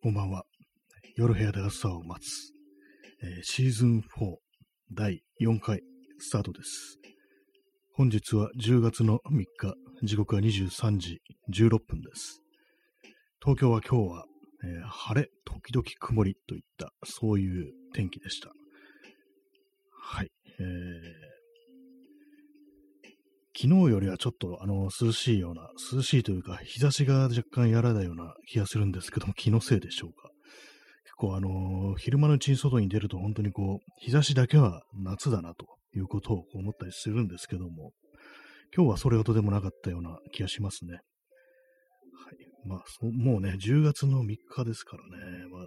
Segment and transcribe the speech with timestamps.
[0.00, 0.44] こんばんは。
[1.16, 2.52] 夜部屋で朝を待つ、
[3.20, 4.36] えーシーズン4
[4.92, 5.82] 第4回
[6.20, 7.00] スタートです。
[7.94, 12.40] 本日は10月の3日、時刻は23時16分です。
[13.42, 14.26] 東京は今日は、
[14.62, 18.52] えー晴れ、時々曇りといった、そういう天気でした。
[19.90, 20.30] はい。
[20.60, 21.17] えー
[23.60, 30.28] 昨日よりはちょっとあの涼しいような、涼しいというか、日差しが若干やらないような気がするんですけども、気のせいでしょうか？
[31.02, 37.90] 結構あの昼間のうちに外に出ると本当にこう、日差しだけは夏だなということを思ったりするんですけども、
[38.72, 40.92] 今日はそれほどでもなかったような気がしますね。
[40.92, 41.02] はい。
[42.64, 45.66] まあ、そもうね、10月の3日ですからね、まあ、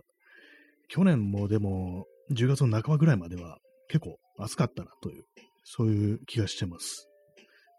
[0.87, 3.57] 去年もでも、10月の半ばぐらいまでは
[3.89, 5.23] 結構暑かったなという、
[5.65, 7.10] そういう気がしてます。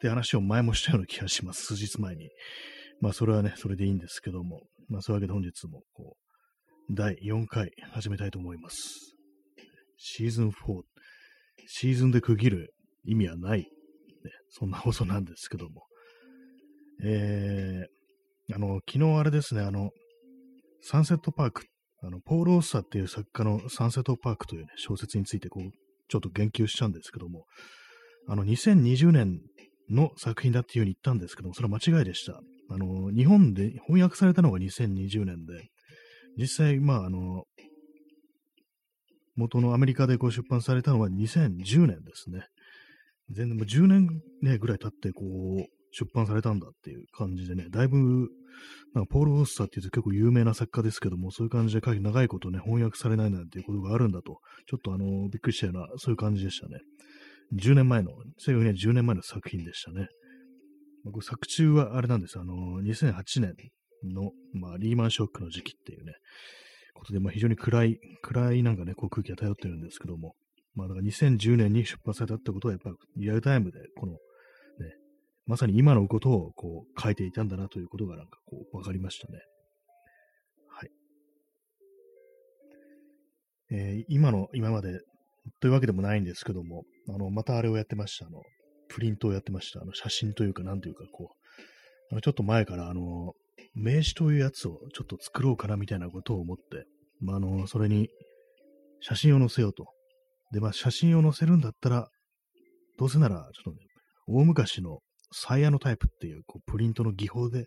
[0.03, 1.77] って話を前もしたような気がします。
[1.77, 2.29] 数日前に。
[3.01, 6.17] まあ、それはね、それでいいんですけども、まあ、そういうわけで本日も、こ
[6.91, 9.15] う、第4回始めたいと思います。
[9.97, 10.53] シーズン4。
[11.69, 13.61] シーズンで区切る意味はない。
[13.61, 13.67] ね、
[14.51, 15.85] そんな放送なんですけども。
[17.05, 19.91] えー、あの、昨日あれですね、あの、
[20.81, 21.67] サンセットパーク、
[22.03, 25.71] あの、ポール・オッサーっていう作家のサンセットパークという、ね、小説について、こう、
[26.09, 27.45] ちょっと言及したんですけども、
[28.27, 29.39] あの、2020年
[29.93, 32.41] の作品だっていうふうに言ったんですけども、それは間違いでした。
[32.71, 35.69] あの、日本で翻訳されたのが2020年で、
[36.39, 37.45] 実際、まあ、あの、
[39.37, 42.47] 元のアメリカでこう出版されたのは2010年ですね。
[43.31, 48.29] 全然もう10年、ね、ぐらい経ってこう出版されたんだっていう感じでね、だいぶ、
[48.95, 56.81] なんかポール・フォスターっていうと結構有名な作家ですけども、そういう感じで長いことね、翻訳されないなんていうことがあるんだと、ちょっとあの、びっくりしたような、そういう感じでしたね。
[57.55, 60.09] 10年前の、正確には10年前の作品でしたね。
[61.21, 62.39] 作中はあれなんです。
[62.39, 63.55] あの、2008年
[64.05, 66.13] の、まあ、リーマンショックの時期っていうね、
[66.95, 70.35] ことで、まあ、非常に暗い、暗いなんかね、こう空気が漂ってるんですけども、
[70.75, 74.19] まあ、だから2010年に出版されたってことは、やっぱりリアルタイムで、この、ね、
[75.47, 79.39] まさに今のことをこう書いていたんだなということがなんかこう分かりましたね。
[80.69, 80.91] はい。
[83.73, 85.01] えー今の、今まで
[85.61, 88.27] というわけでもないんですけども、あの、またあれをやってました。
[88.27, 88.43] あの、
[88.89, 89.81] プリントをやってました。
[89.81, 93.35] あの、写真というか、なんというか、こう、あの、ちょっと前から、あの、
[93.75, 96.87] 名刺というやつをちょっと作ろうかなみたいなことを思って、
[97.21, 98.09] まあ、あの、それに
[99.01, 99.87] 写真を載せようと。
[100.53, 102.09] で、まあ、写真を載せるんだったら、
[102.99, 103.79] どうせなら、ちょっとね、
[104.27, 104.99] 大昔の
[105.33, 107.67] サイヤのタイプっていう、こう、プリントの技法で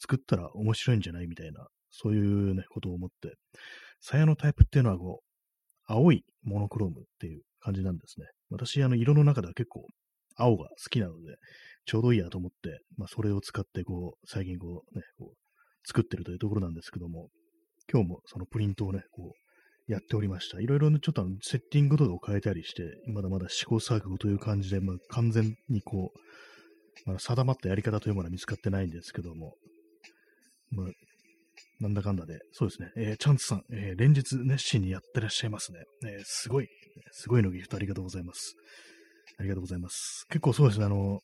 [0.00, 3.34] 作ったら面白いんじゃないみたいな、そういうね、ことを思って、
[4.00, 5.25] サイヤのタイプっていうのは、こう、
[5.86, 8.26] 青いモノクロームっていう感じなんですね。
[8.50, 9.86] 私、あの、色の中では結構、
[10.36, 11.36] 青が好きなので、
[11.86, 15.36] ちょうどいいやと思って、まあ、それを使って、こう、最近こう、ね、こう、
[15.86, 17.28] 作ってるというところなんですけども、
[17.90, 20.60] 今日もそのプリントをね、こう、やっておりました。
[20.60, 29.54] いろいろね、ちょっとあのセッティングとかを変えたりして、まだまだ試行錯誤という感じで、まあ、完全にこう、まだ定まったやり方というものは見つかってないんですけども、
[30.70, 30.86] まあ、
[31.80, 35.80] なんだかんだで、そうですね、えーチャンツさん、えー連日熱心にやってらっしゃいますね。
[36.06, 36.68] えーすごい、
[37.12, 38.54] すごいのギフトありがとうございます。
[39.38, 40.24] ありがとうございます。
[40.28, 41.20] 結構そうですね、あの、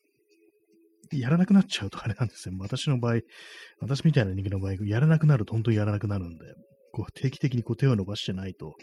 [1.13, 2.55] やらなくなっちゃうとあれなんですよ。
[2.59, 3.21] 私の場合、
[3.81, 6.45] 私みたいな人間の場合、やらなくなると本当にやらなくなるんで、
[6.93, 8.75] こう定期的にこう手を伸ばしてないと、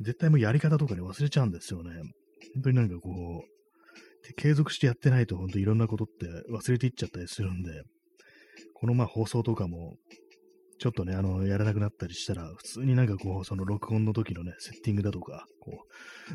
[0.00, 1.90] 絶対もうやり方とかで忘れちゃうんですよね。
[2.54, 7.82] 本当になんかこう、継続してやってないと本当いろんなことって忘れていっちゃったりするんで、
[8.74, 9.96] このまあ放送とかも、
[10.78, 15.84] ちょっとね、あの、やらなくなったりしたら、普通になんかこう、その録音の時のね、セッティングだとか、こ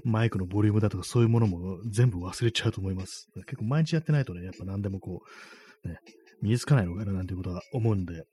[0.04, 3.28] う、マイクのボリュームだとか、そういうものも全部忘れちゃうと思います。
[3.46, 5.22] 結構毎日やってないとね、やっぱ何でもこ
[5.84, 5.98] う、ね、
[6.42, 8.24] 身につかないのかななんていうことは思うんで、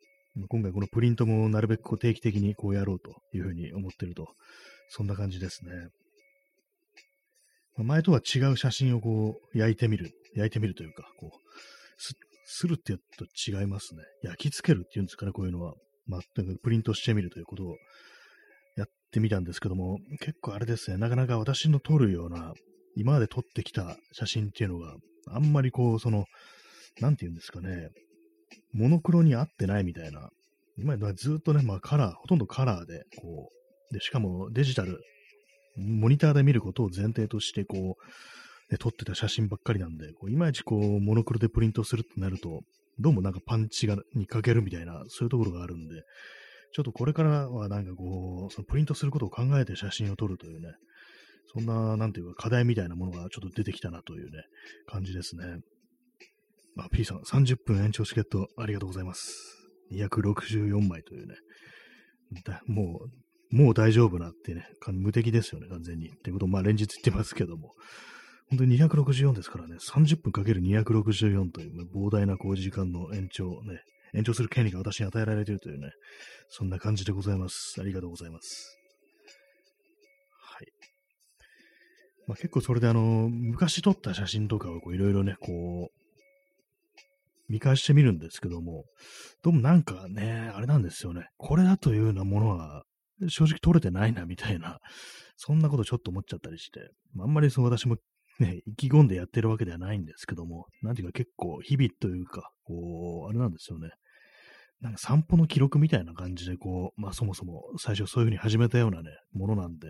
[0.49, 4.29] 今回このプリントもなるべくこう定期的にこうやろうというふうに思ってると、
[4.89, 5.71] そんな感じですね。
[7.77, 11.39] ま前とは違う写真をこう焼いてみる、焼いてみるというか、こう、
[12.51, 13.27] す、るって言うと
[13.61, 14.03] 違いますね。
[14.23, 15.75] 焼き付けるっていうんですかね、こういうのは。
[16.09, 16.21] まあ、
[16.63, 17.77] プリントしてみるということを
[18.77, 22.55] やってみたんですけども、結構あれですね、なかなか私の撮るような、
[22.97, 24.97] 今まで撮ってきた写真っていうのが
[25.29, 26.25] あんまりこう、その、
[27.01, 27.91] なんて言うんですかね、
[28.73, 30.31] モノクロに合ってないみたいな、
[30.79, 33.51] 今までずっとね、まあカラー、ほとんどカラーで、こ
[33.91, 35.01] う、で、しかもデジタル、
[35.77, 42.61] モニターで見ることを前提として、こう、ね撮ってた写真ばっかりなんで、こういまいちこう、モノクロでプリントするってなると、
[43.01, 46.03] どうもなんかパンチが、に欠けるみたいな、そういうところがあるんで、
[46.73, 50.69] ちょっとこれからはなんかこう、そのプリントすることを考えて写真を撮るというね、
[51.53, 54.43] そんな、なんていうか課題みたいなものがちょっと出てきたなというね、
[54.87, 55.45] 感じですね。
[56.75, 59.69] まあ、P さん、30分延長チケットありがとうございます。
[59.93, 61.35] 264枚というね、
[62.67, 63.01] も
[63.51, 66.09] う、もう大丈夫なってね、無敵ですよね、完全に。
[66.09, 67.73] ってことを、まあ連日言ってますけども。
[68.51, 73.81] 本当に264ですからね、30分かける264という、膨大なこう時間の延長ね、
[74.15, 75.91] 延長する権利が私に与えられているというね、
[76.49, 77.77] そんな感じでございます。
[77.81, 78.79] ありがとうございます。
[80.41, 80.67] はい。
[82.27, 85.99] まあ、結構それであの、昔撮った写真とかをいろいろね、こう、
[87.51, 88.85] 見返してみるんですけども、
[89.43, 91.29] どうもなんかね、あれなんですよね。
[91.37, 92.85] これだというようなものは、
[93.29, 94.79] 正直撮れてないな、みたいな、
[95.37, 97.97] そんなことちょっと思っちゃったりして、あんまりそう私も
[98.39, 103.91] ね、意気込んでやってるわけではないんですけども、なんていうか結構日々というか、こう、あれなんですよね。
[104.81, 109.89] なんか散歩の記録みたいな感じで、こう、まあそもそも最初そういうふうに始めたようなね、ものなんで、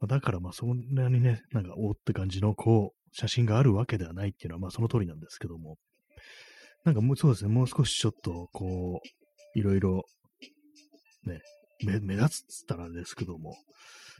[0.00, 5.76] まあ、だからまあそんなにね、なんかおおって感じのこう、写真があるわけではないっていうのはまあその通りなんですけども、
[6.84, 10.04] なんかもうそうですね、もう少しちょっとこう、いろいろ、
[11.24, 11.40] ね、
[11.84, 13.56] 目目立つっつったらですけども、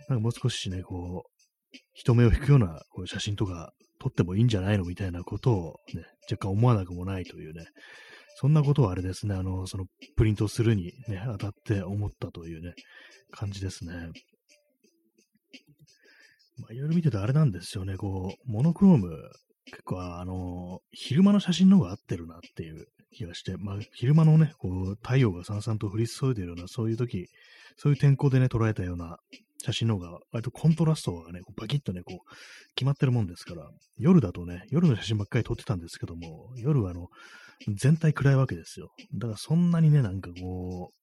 [0.08, 1.31] なんかもう少しね、こう、
[1.93, 7.67] 人目を引くようなこういう写真とか撮ってもいいんじゃないのみたいなことをね、若干思わなくもないというね、
[8.37, 9.85] そんなことはあれですね、あの、その
[10.17, 12.75] プリントするにね、当たって思ったというね、
[13.31, 13.93] 感じですね。
[16.59, 19.11] まあ、いろいろ見ててあれなんですよね、こう、モノクローム、
[19.67, 27.29] 結構あの、昼間の写真の方が合ってるなっていう気がして、まあ、昼間のね、こう、太陽がさんさんと降り注いでるような、そういう時、
[27.77, 29.19] そういう天候でね、捉えたような
[29.64, 32.19] 写真の方が、割とコントラストがね、バキッとね、こう、
[32.75, 37.09] 決まってるもんですから、夜だとね、夜の写真ばっかり撮ってたんですけども、夜はあの、
[37.76, 38.91] 全体暗いわけですよ。
[39.14, 41.03] だからそんなにね、なんかこう、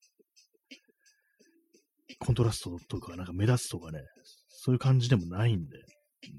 [2.19, 4.01] コントラストとか、なんか目立つとかね、
[4.49, 5.77] そういう感じでもないんで、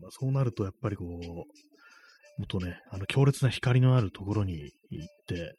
[0.00, 5.50] まあ、そうなるとやっぱりこう、もっとね、あの強烈な光のあるところに行って、ね、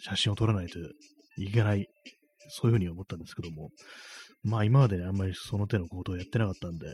[0.00, 0.78] 写真を撮らないと
[1.38, 1.88] いけない、
[2.48, 3.70] そういうふうに思ったんですけども、
[4.44, 6.86] まあ今までね、あんまりその手の行動をやってなかったんで、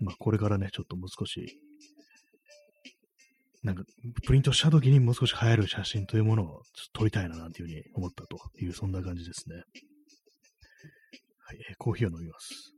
[0.00, 1.60] まあこれからね、ちょっともう少し
[3.66, 3.82] なんか、
[4.24, 6.62] プリントした時にもう少し映える写真というものを
[6.92, 9.56] 撮りたいななんていうふうに思ったという、そんな感じですね。
[9.56, 12.72] はい、え、コーヒーを飲みます。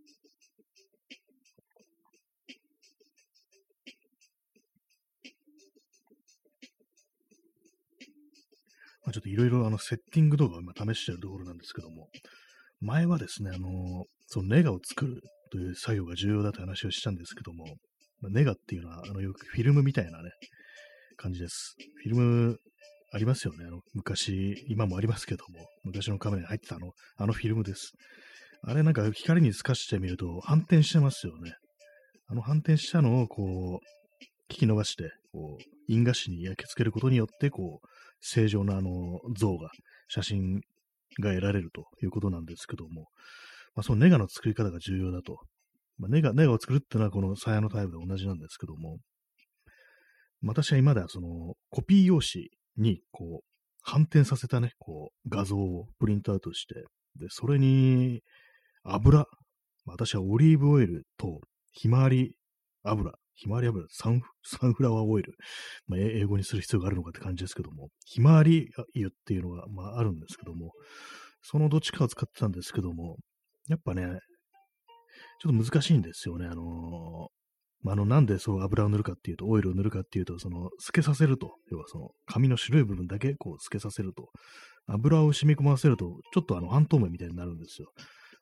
[9.05, 12.09] まあ、ちょっといろいろあのセッティング動画を今試しているところなんですけども、
[12.81, 17.65] 前はですね、あの、そのネガを作るという作業が重要だという話をしたんですけども、
[18.31, 20.31] ネガっていうのは、あの、よくフィルムみたいなね、
[21.17, 21.75] 感じです。
[22.03, 22.59] フィルム
[23.13, 23.65] ありますよね。
[23.67, 27.93] あの昔、今もありますけども、昔のカメラに入ってたあの、あのフィルムです。
[28.63, 31.55] あれなんか光に透かしてみると反転してますよね。
[32.27, 33.87] あの反転したのをこう、
[34.51, 37.87] 引き伸ばして、こう、印画紙に焼き付けることによって、こう、
[38.21, 39.71] 正常なあの像が、
[40.09, 40.61] 写真
[41.21, 43.09] が得られるということなんですけども、
[43.75, 45.39] まあ、そのネガの作り方が重要だと。
[45.99, 48.99] まあ、ネガ、ネガを作るっていうのはこの鞘のタイプで同じなんですけども、
[50.43, 53.45] 私は今ではそのコピー用紙にこう
[53.83, 56.75] 反転させたね、こう画像をプリントアウトして、
[57.19, 58.21] で、それに
[58.85, 59.27] 油、
[59.87, 61.41] 私はオリーブオイルと
[61.73, 62.37] ひまわり
[62.85, 65.35] 油、ひまわり油、サンフラワーオイル、
[65.87, 70.73] まあ、英語にする必要があるのかって感じですけども、ひまわり油っていうのが、まあ、あるんですけども、
[71.43, 73.17] そのどっちかを使ってたんですけども、
[73.69, 74.19] やっぱね、
[75.41, 76.47] ちょっと難しいんですよね。
[76.47, 77.29] あの
[77.85, 84.31] まあ、の、なんでそう油を塗るかっていうと、オイルを塗るかっていうと、その、透けさせると、要はその、紙の白い部分だけ、こう、透けさせると、
[84.89, 87.93] 油を染み込ませると、ちょっとあの、半透明みたいになるんですよ。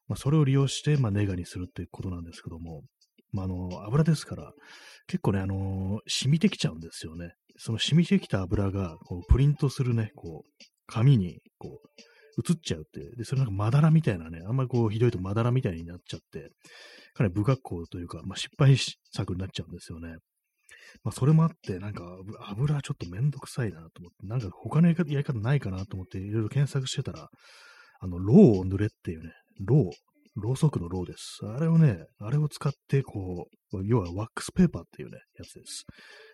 [0.09, 2.85] まあ、それを利用して、まあ、ネガにするっていうことなんですけども、
[3.37, 4.52] まあ、の、油ですから、
[5.07, 7.35] 結構ね、あの染みてきちゃうんですよね。
[7.59, 12.00] その染みてきた油が、こう、プリントするね、こう、紙に、こう、
[12.38, 13.16] 映っちゃうってう。
[13.16, 16.50] で、それなんかまだらみたいなね、あんまりこう、ひどいとまだらみたいになっちゃって、
[17.14, 18.76] かなり不格好というか、まあ、失敗
[19.12, 20.16] 作になっちゃうんですよね。
[21.02, 22.05] まあ、それもあって、なんか
[22.49, 27.28] 油ちょっとめんどくさいなと思って、なんか他のやり方ないかなと思っていろいろ検索してたら、
[28.00, 29.91] あの、ロウを塗れっていうね、ロウ、
[30.37, 31.40] ろうそくのロウです。
[31.45, 35.85] あれをね、あれを使って、こう、要はワックスペーパーっていうね、やつです。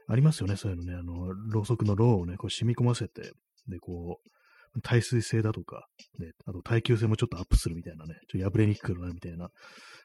[0.09, 3.23] ありますよね、そういうのね、あの、ろうそくのロウをね、こう染み込ませて、
[3.69, 5.87] で、こう、耐水性だとか、
[6.19, 9.49] ね、あと耐久性もちょっとアップするみたいなね、ちょっと破れにくくなるみたいな、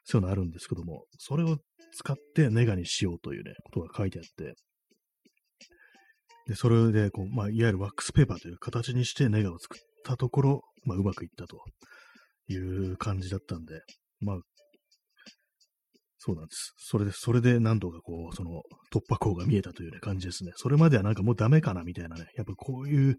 [0.04, 1.56] そういうのあるんですけども、それを
[1.92, 4.54] 使ってネガにしようというね、ことが書いてあって、
[6.46, 11.58] で、それで、こう、まあ、いわゆるワックスペーパーという形にしてネガを作ったところ、まあ、うまくいったと
[12.48, 13.80] いう感じだったんで、
[14.20, 14.38] まあ、
[16.20, 16.74] そうなんです。
[16.76, 18.62] それで、それで何度かこう、その
[18.92, 20.50] 突破口が見えたという、ね、感じですね。
[20.56, 22.26] それまではなんかもうダメかなみたいなね。
[22.36, 23.16] やっぱこういう、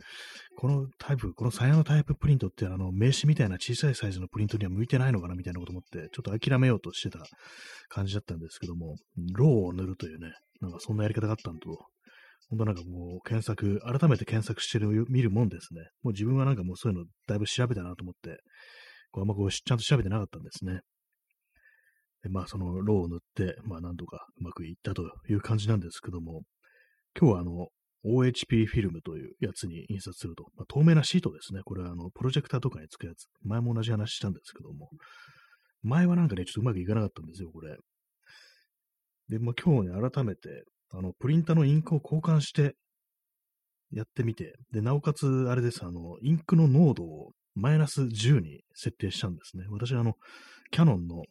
[0.58, 7.24] このタイプ、このサヤのタイププリントってあの名刺みたいな小さいサイズのプリントには向いてないのかなみたいなこと思って、ちょっと諦めようとしてた
[7.88, 8.98] 感じだったんですけども、
[9.34, 11.70] ローを塗るというね、なんかそんなやり方があったんと、
[12.50, 15.82] 本当なんかもう検索、改めて検索してる、見るもんですね。
[16.04, 18.42] もう自分はなんかもうそういうのだいぶ調べたなと思って、
[19.16, 20.82] あんまこう ちゃんと調べてなかったんですね。
[22.22, 26.44] で、まあ、その、ローを塗って、まあ、なんとかうまくいったという感じなんですけども、
[27.18, 27.70] 今日はあの、
[28.06, 31.62] OHP フィルムというやつに印刷すると、まあ、透明なシートですね。
[31.64, 33.28] これはあの、プロジェクターとかにつくやつ。
[33.44, 34.90] 前も同じ話したんですけども、
[35.82, 37.78] 前はなんかね、ちょっとうまくいかなかったんですよ、これ。
[39.30, 42.76] で、まあ、今日ね、改めて、あの、プリンターのインクを交換して
[43.92, 49.66] やってみて、で、なおかつ、あれです、あの、インクの濃度をマイナス10に設定したんですね。
[49.70, 50.14] 私はあの、
[50.72, 51.24] キャノンの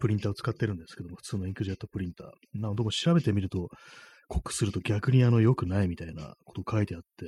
[0.00, 2.28] プリンターを使ってるんですけども、普通のインクジェットプリンター。
[2.54, 3.68] なので、調べてみると、
[4.28, 7.26] 濃くすると逆にあの良くないみたいなこと書いてあって、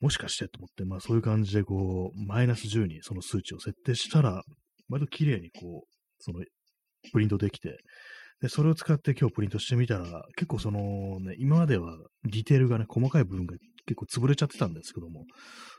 [0.00, 4.42] もしかしてと思って、まあそういう感じでこう、マイナス10にその数値を設定したら、
[4.88, 6.40] 割と綺麗にこう、その
[7.12, 7.78] プリントできて、
[8.40, 15.24] で、それを使って今日プリントしてみたら、結構そのね、今まではディテールがね、細かい部分が結構潰れちゃってたんですけども、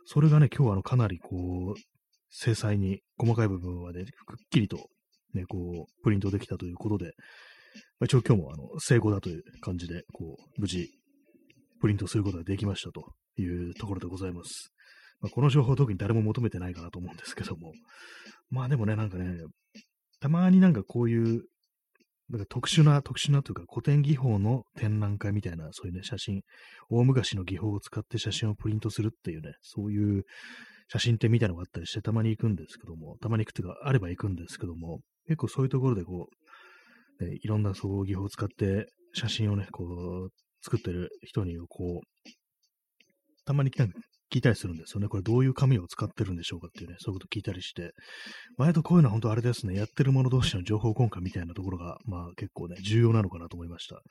[0.06, 1.80] それがね、今日はあのかなりこう、
[2.30, 4.90] 精細に細かい部分までくっきりと
[5.36, 7.12] ね、こう、プリントできたということで、
[8.00, 10.90] ま、一応今日もあの成功だという感じで、こう、無事、
[11.82, 14.72] プリントすることができましたというところでございます。
[15.22, 17.74] まあ、この情報特に誰も求めてないかなと思うんですけども。
[18.50, 19.38] まあでもね、なんかね、
[20.20, 21.44] たまになんかこういう、
[22.30, 26.42] なんか特殊な、特殊なというか古典技法の展覧会みたいな、そういうね、写真、
[26.90, 30.24] 大昔の技法を使って写真をプリントするっていうね、そういう
[30.88, 36.28] 写真展みたいなのがあったりして、たまに行くんですけども、たまに行くっていうか、あれば行くんですけども、結構そういうところでこ
[37.20, 40.30] う、ね、いろんな総技法を使って写真をね、こう、
[40.64, 42.30] 作ってる人にこう、
[43.46, 43.70] たまに
[44.34, 45.08] 聞いたりするんですよね。
[45.08, 47.92] これどういう紙を使ってるんでしょうかっていうね、そういうこと聞いたりして、
[48.58, 54.02] 割とこういうのは本当あれですね、やってる者同士の情報交換みたいなところが、まあ結構ね、重要なのかなと思いました。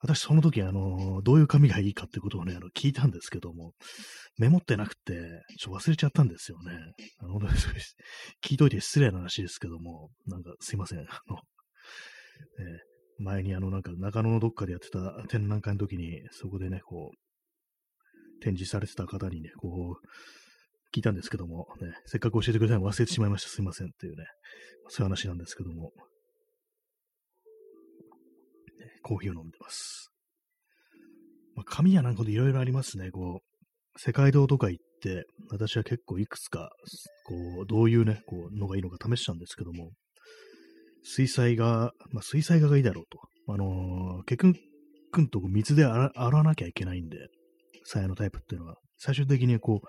[0.00, 3.72] 私、その時、あの、どういう紙がいいかってことをね、あの、聞いたんですけども、
[4.38, 6.72] メモってなくて、ちょっと忘れちゃったんですよね。
[7.18, 7.40] あの、
[8.44, 11.00] 聞いといて失礼な話ですけども、なんかすいません。
[11.00, 11.38] あの、
[12.60, 17.27] えー、前にあの、なんか中野のどっかでやってた展覧会の時に、そこでね、こう、
[18.40, 20.06] 展示されてた方にね、こう、
[20.94, 23.50] 聞いたんですけども、ね、せっかく教えてくれたの忘れてしまいました。
[23.50, 24.24] すいませんっていうね、
[24.88, 25.92] そういう話なんですけども、
[28.78, 30.10] ねコーヒーを飲んでます。
[31.54, 33.10] まあ、紙やなんかでいろいろありますね。
[33.10, 36.70] こう、世界堂とか行って、私は結構いくつか、
[37.26, 39.90] こう、どういうね、こう、のがいいのか試したんですけども、
[41.02, 43.18] 水彩画、まあ、水彩画がいいだろうと。
[43.52, 44.44] あのー、結
[45.10, 47.16] 局、と水で洗わなきゃいけないんで、
[47.88, 49.86] 鞘のタイプっていうのは、最終的にこう、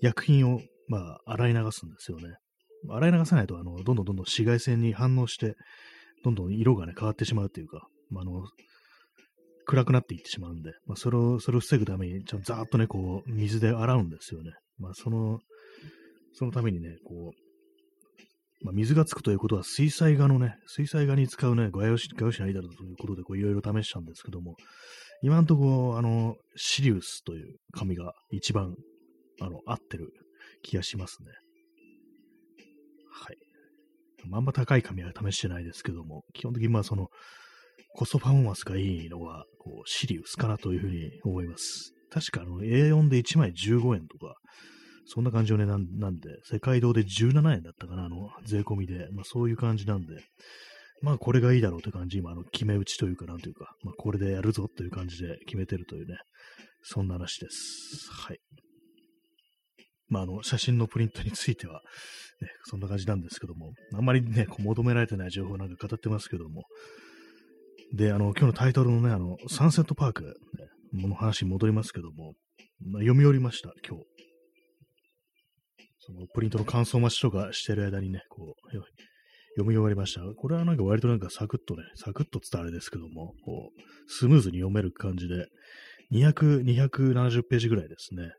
[0.00, 2.34] 薬品を、まあ、洗い流すんですよね。
[2.90, 5.54] 洗い流さないと、あの、どんどんどんどん紫外線に反応して、
[6.24, 8.42] どんどん色がね、変わってしまうっていうか、まあ、あの、
[9.64, 14.52] 暗くなっていってしまうんで、まあ、それを、それを防ぐために、ちょっとざーっとね、こう、水で洗うんですよね。
[14.78, 15.38] まあ、その、
[16.34, 24.56] そのためにね、こう、まあ、水がつくということは、水彩画のね、水彩画に使うね、画用紙、画用紙がいいだということで、こう、いろいろ試したんですけども、
[25.22, 28.74] 今んとこ、あの、シリウスという紙が一番、
[29.40, 30.12] あの、合ってる
[30.62, 31.30] 気がしますね。
[33.08, 33.36] はい。
[34.32, 37.08] あんま高い紙は試してないですけども、基本的にまあその、
[37.94, 41.92] コストパフォーマンスがいいのは、こう、シリウスかなというふうに思います。
[42.10, 44.34] 確かあの A4 で1枚15円とか、
[45.06, 49.08] そんな感じの値段なんで、世界堂で17円だったかな、あの、税込みで。
[49.12, 50.16] まあそういう感じなんで、
[51.02, 56.16] まあこれがいいだろうという感じ、今、あの、決め打ちというか、なんというか、まあこれでやるぞという感じで決めてるというね、
[56.82, 58.08] そんな話です。
[58.10, 58.38] はい。
[60.08, 61.82] まああの、写真のプリントについては、
[62.40, 66.62] ね、そんな感じなんですけども、あんまりね、こう求められてない情報なんか語ってますけども、
[67.94, 72.34] で、あの、今日のタイトルのね、あの、サンセットパーク、ね、の話に戻りますけども、
[72.80, 74.04] まあ、読み終わりました、今日。
[76.04, 78.76] そのプリントの感想待ちとかしてる間にね、こう、
[79.56, 80.22] 読み終わりました。
[80.36, 85.46] これはなんか割となんかサクッとね、サクッとつったあれですけども、こう、スムーズに読める感じで、
[86.12, 88.32] 200、270ページぐらいですね。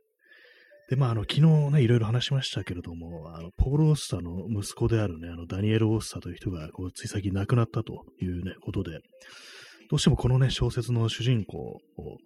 [0.89, 1.41] で、まあ、あの、昨日
[1.71, 8.99] ね、いろいろ話しましたけれども、あの、ポール・オースターの息子であるね、あの、ダニエル・オースターという人が、こう、つい最近亡くなったというね、ことで、
[9.89, 11.79] どうしてもこのね、小説の主人公を、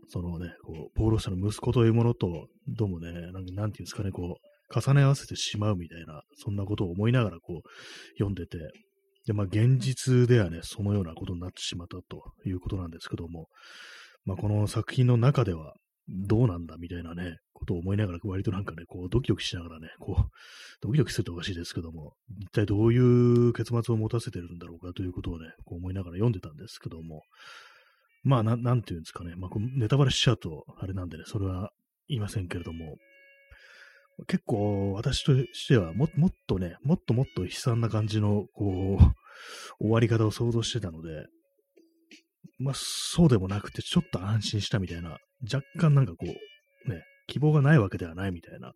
[0.10, 7.70] そのね、こう、ポール・オースターの息子というものと、どうもね、なんなんていうんですかね、こう、重ね合わせてしまうみたいな、そんなことを思いながら、こう、
[8.14, 8.58] 読んでて、
[9.26, 13.48] で、まあ、現実ではね、そのようなことになってしまったということなんですけども、
[14.26, 15.74] まあ、この作品の中では、
[16.10, 20.32] どうなんだみたいなね、ことを思いながら、割となんかね、こう、ドキドキしながらね、こう、
[20.82, 27.24] ドキドキするとおかしいですけども、一体どういう結末を持たせてるんだろうかということをね、こう思いながら読んでたんですけども、
[28.24, 31.72] まあ、ななんていうんですかね、まあ、ネタバレしちゃうと、あれなんでね、それは
[32.08, 32.96] 言いませんけれども、
[34.26, 39.04] 結構私としてはももっとね、もっともっと悲惨な感じの、こう、
[39.80, 41.28] 終わり方を想像してたので、
[42.58, 48.74] まあそうでもなくてちょっと安心したみたいな、若干なんかこう、ね、希望がないわけではないみたいな、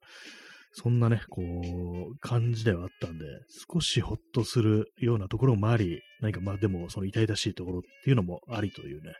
[0.73, 3.25] そんなね、こう、感じではあったんで、
[3.71, 9.13] 少しほっとするようなところもあり、何かまあでもその痛々しいところっていうのもありというね、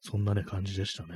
[0.00, 1.14] そんなね、感じでしたね。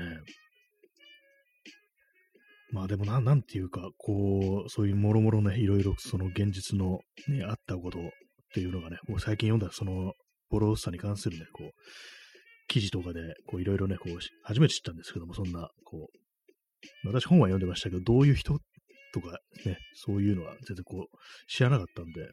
[2.72, 8.02] まあでもな、なんていうか、こう、そういうもろもろね、いろいろその現実のね、あったことっ
[8.54, 10.12] ていうのがね、もう最近読んだその、
[10.50, 11.70] ボロースさに関するね、こう、
[12.68, 16.08] 記事とかで、こう、いろいろね、こう、初めて知ったんですけども、そんな、こ
[17.04, 18.58] う、私本は読んでましたけど、どういう人
[19.12, 22.28] とかね、そういうのは全然こう、知らなかったんで、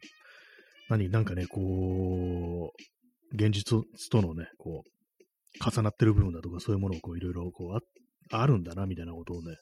[0.88, 9.56] 何、なんかね、こう、現実とのね、こう、重なってる部分だとか、そういうものをこう、いろいろこうあ、あるんだな、みたいなことをね、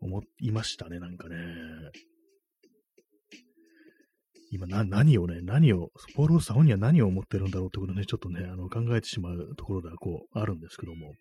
[0.00, 1.36] 思いましたね、なんかね。
[4.50, 11.12] 今な、何をね、何を、ポール・オスター本人は何を思ってるんだろうってことね、ちょっとね、あの考えてしまうところではこう、あるんですけども、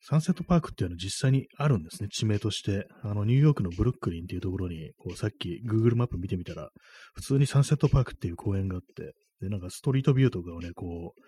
[0.00, 2.86] サンセットパークっていうのは実際にあるんですね、地名として。
[3.02, 6.70] あの、ニューヨークのブルックリンっていうところに、こう、さっき Google マップ見てみたら、
[7.14, 11.20] 普通にサンセットパークっていう公園があって、で、なんかストリートビューとかをね、こう、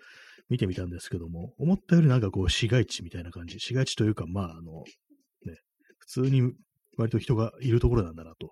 [0.49, 3.59] 見てみたんですけども、思ったよりなんかこう、市街地みたいな感じ。
[3.59, 4.83] 市街地というか、まあ、あの、
[6.09, 6.51] 通に
[6.97, 8.47] 割と人がいるところなんだな、と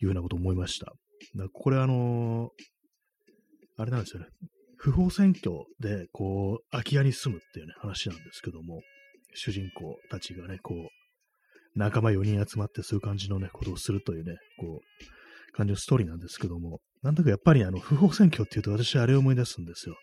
[0.00, 0.92] いうようなことを思いました。
[1.36, 4.26] だこれあのー、あれなんですよね。
[4.76, 8.80] 不法占拠で、こう、空き家に住むっていうね、話なんですけども、
[9.34, 19.96] 主人公たちがね、こう、仲間4人集まってそういう感じのね、ことをするというね、こう、感じのストーリーなんですけども、なんとかやっぱりあの、不法占拠っていうと私あれを思い出すんですよ。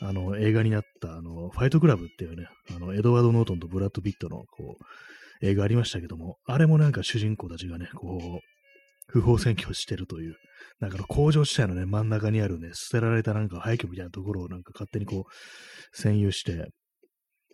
[0.00, 4.84] あの、映画になった、あの、ファイトクラブっていうね、あの、エドワード・ノートンとブラッド・ビットの、こう、
[5.42, 8.40] 映画ありましたけども、あれもなんか主人公たちがね、こう、
[9.08, 10.36] 不法占拠してるという、
[10.80, 16.70] なんかの工場地帯のね、真ん中にあるね、捨てられたなんか廃墟みたいなところをなんか勝手にこう、占有して、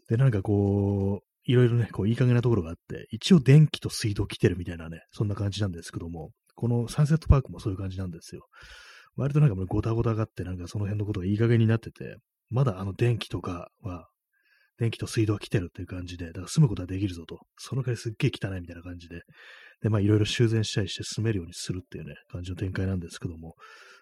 [0.09, 8.47] で、なんかこう、いろいろね、こう、いい加減なところがあって、一応電気と水道来てるみたいなね、そんな感じなんですけども、このサンセットパークもそういう感じなんですよ。
[9.17, 12.17] 割となんかもうごたごたがあって、なんかその辺のことがいい加減になってて、
[12.51, 14.09] まだあの電気とかは
[14.79, 17.41] 電気と水道が来てるっていう感じで、だから住むことはできるぞと。
[17.57, 19.23] その代わりすっげえ汚いみたいな感じで。
[19.83, 23.55] で、まあいろいろ修繕したりして住めるようにするっていうね、感じの展開なんですけども、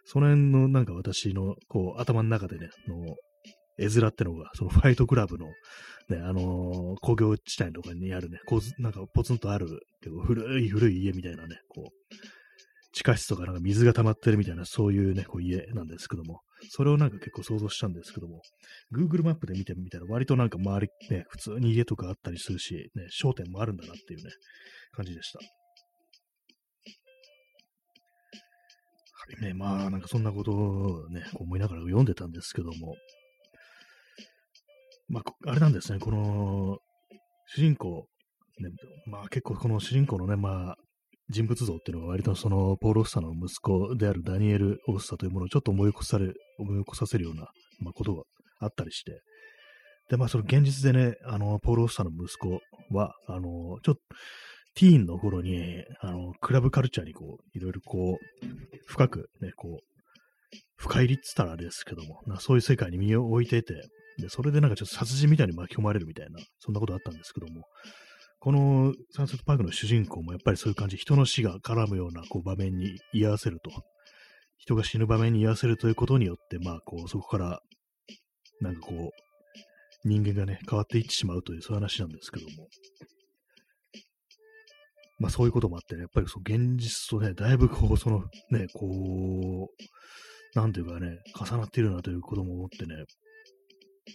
[0.05, 3.17] その辺のなんか私のこう頭の中でね、の
[3.79, 5.47] 絵面ってのが、そのファイトクラブの、
[6.09, 9.67] ね、あのー、工業地帯とかにあるね、こうなんかポツンとある、
[10.03, 12.15] 結構古い古い家みたいなね、こう、
[12.93, 16.41] 地下室とかなんか水が溜まってるみたいな、そういうね、こう家なんですけども、
[16.71, 18.43] それをなんか結構想像したんですけども、
[18.93, 24.31] Google マップで見てみたら割となんか周りね、普通に家とかあったりするし、ね、商店もあるんだなっていうね、
[24.93, 25.39] 感じでした。
[25.39, 25.45] は
[29.41, 32.95] いね、まあなんかそんなことをね、思いながら読んでたんですけども、
[35.09, 36.79] まあ、あれなんですね、この、
[37.49, 38.07] 主人公、
[38.59, 38.71] ね、
[39.07, 40.77] まあ結構この主人公のね、まあ、
[41.29, 47.49] 人物像っていうのが割とそのポール・オスタの息子であるダニエル・オスタというものをちょっと思い起こされ、思い起こさせるような、
[47.81, 48.23] まあ、ことが
[48.61, 49.23] あったりして、
[50.09, 52.61] で、まあその現実でね、あの、ポール・オスタの息子
[52.97, 53.97] は、あの、ちょっと、
[54.77, 58.47] ティーンの頃に、あの、クラブカルチャーにこう、いろいろこう、
[58.87, 63.75] 深くね、こう、深入りっつったらあれですけども、なそういう世界に身を置いていて、
[64.19, 67.65] で、それでなんかちょっと殺人みたいに巻き込まれるみたいな、そんなことあったんですけども、
[68.47, 73.73] このサンセットパークの主人公もやっぱりそういう感じ、人の死が絡むようなこう場面に居合わせると、
[74.57, 77.61] 人が死ぬ場面に居合わせるということによって、まあ、こう、そこから、
[78.61, 82.69] なんかこう、人間がね、変わっていってしまうという、そういう話なんですけども。
[85.19, 88.21] まあ、そういうこともあってね、やっぱりその現実とね、だいぶこう、その
[88.53, 89.71] ね、こ
[90.55, 92.95] う、なんていうかね、重なっているなということも思ってね、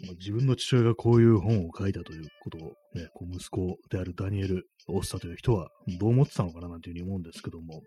[0.08, 2.62] ま自分の父親がこういう本を書いたということを
[2.96, 7.82] ね、こう息子であるダニエル・オッサという人はどう思ってたのかななんていうふうに思うんですけども、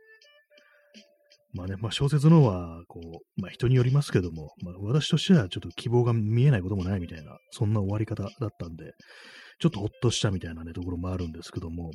[1.55, 8.93] まあね、まあ小説の方は、こう、まあ人によりますけども、まあ私としてはちょっと希望が見えないこともないみたいな、そんな終わり方だったんで、
[9.61, 11.93] ちょっとほっとしたみたいなね、ところもあるんですけども、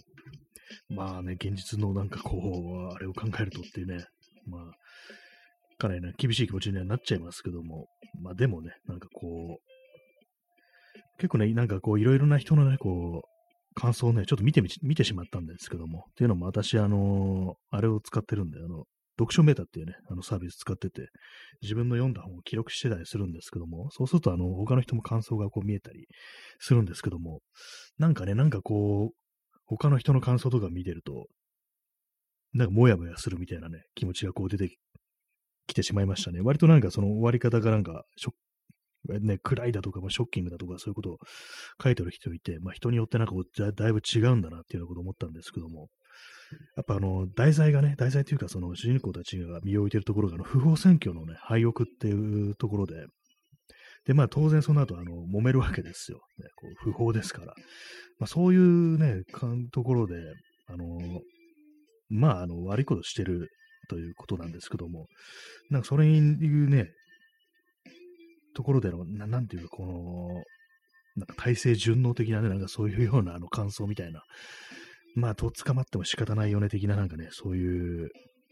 [0.90, 4.06] まあね、現実のなんかこう、あれを考えるとっていうね、
[4.48, 4.62] まあ、
[5.78, 7.88] かなりね、厳しい気持ちにはなっちゃいますけども、
[8.22, 9.69] まあでもね、なんかこう、
[11.20, 18.86] 結構ね、なんかこう、いろいろな人のね、こう、感想をね、ちょっと見てみ、見てしまったんですけども、っていうのも私、あのあれを使ってるんで、あの、
[19.20, 21.10] 読書メーターっていうね、あのサービス使ってて、
[21.62, 26.08] 自分の読んだ本を記録してたりするんですけども、そうすると、あの、他の人も感想がこう見えたり
[26.60, 27.42] するんですけども、
[27.98, 29.16] なんかね、なんかこう、
[29.66, 31.28] 他の人の感想とか見てると、
[32.54, 34.76] なんかもやもやするみたいなね、気持ちがこう出て
[35.68, 36.40] きてしまいましたね。
[36.42, 38.06] 割となんかその終わり方がなんか、
[39.08, 41.18] ね、暗いだとか、まあショッキングだとか、そういうことを
[41.82, 45.90] 書いてる人いて、まあ人によってなんかだだいぶ違うんだなっていうようなことを思ったんですけども、
[46.76, 53.06] やっぱあの、題材がね、題材というかその主人公たちが身を置いてるところが、あの、不法選挙のね、廃屋っていうところで、
[54.06, 56.20] で、まあ当然その後、あの、揉めるわけですよ。
[56.40, 57.54] ね、こう不法ですから。
[58.18, 60.16] まあそういうね、かんところで、
[60.68, 60.86] あの、
[62.10, 63.50] まあ、あの、悪いことしてる
[63.88, 65.08] ということなんですけども、
[65.70, 66.90] なんかそれいうね、
[68.60, 70.44] ところでの、ななんていうか、この、
[71.16, 74.22] なんか体制順応的なね、なんかそういうようなあの感想みたいな、
[75.16, 78.10] まあ、とっ捕まっても仕方ないよね的な、なんかね、そういう、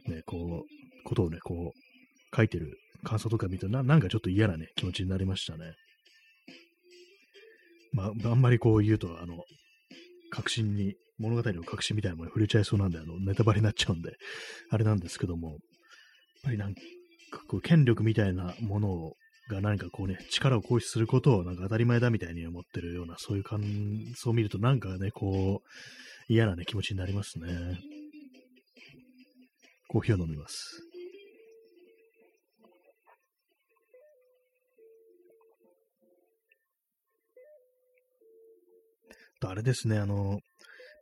[0.07, 5.73] ね、こう、ことをね、こう、書いてる感想とか見るとな、んかちょっと嫌なね、気持ちになりましたね。
[7.91, 9.43] まあ、あんまりこう言うと、あの、
[10.31, 14.13] 確信に、物語の確信みたいなものに触れちゃいそうなんで、あの、ネタバレになっちゃうんで、
[14.69, 15.57] あれなんですけども、やっ
[16.45, 16.81] ぱりなんか、
[17.49, 19.13] こう、権力みたいなものを
[19.49, 23.61] が何かこうね、力を行使することをなんか当たり前だみたいに思ってるような、そういう感
[24.15, 27.79] 想を見るとなんかね、こう、嫌なね、気持ちになりますね。
[29.87, 30.81] コーヒーを飲みます。
[39.45, 40.39] あれですね、あの、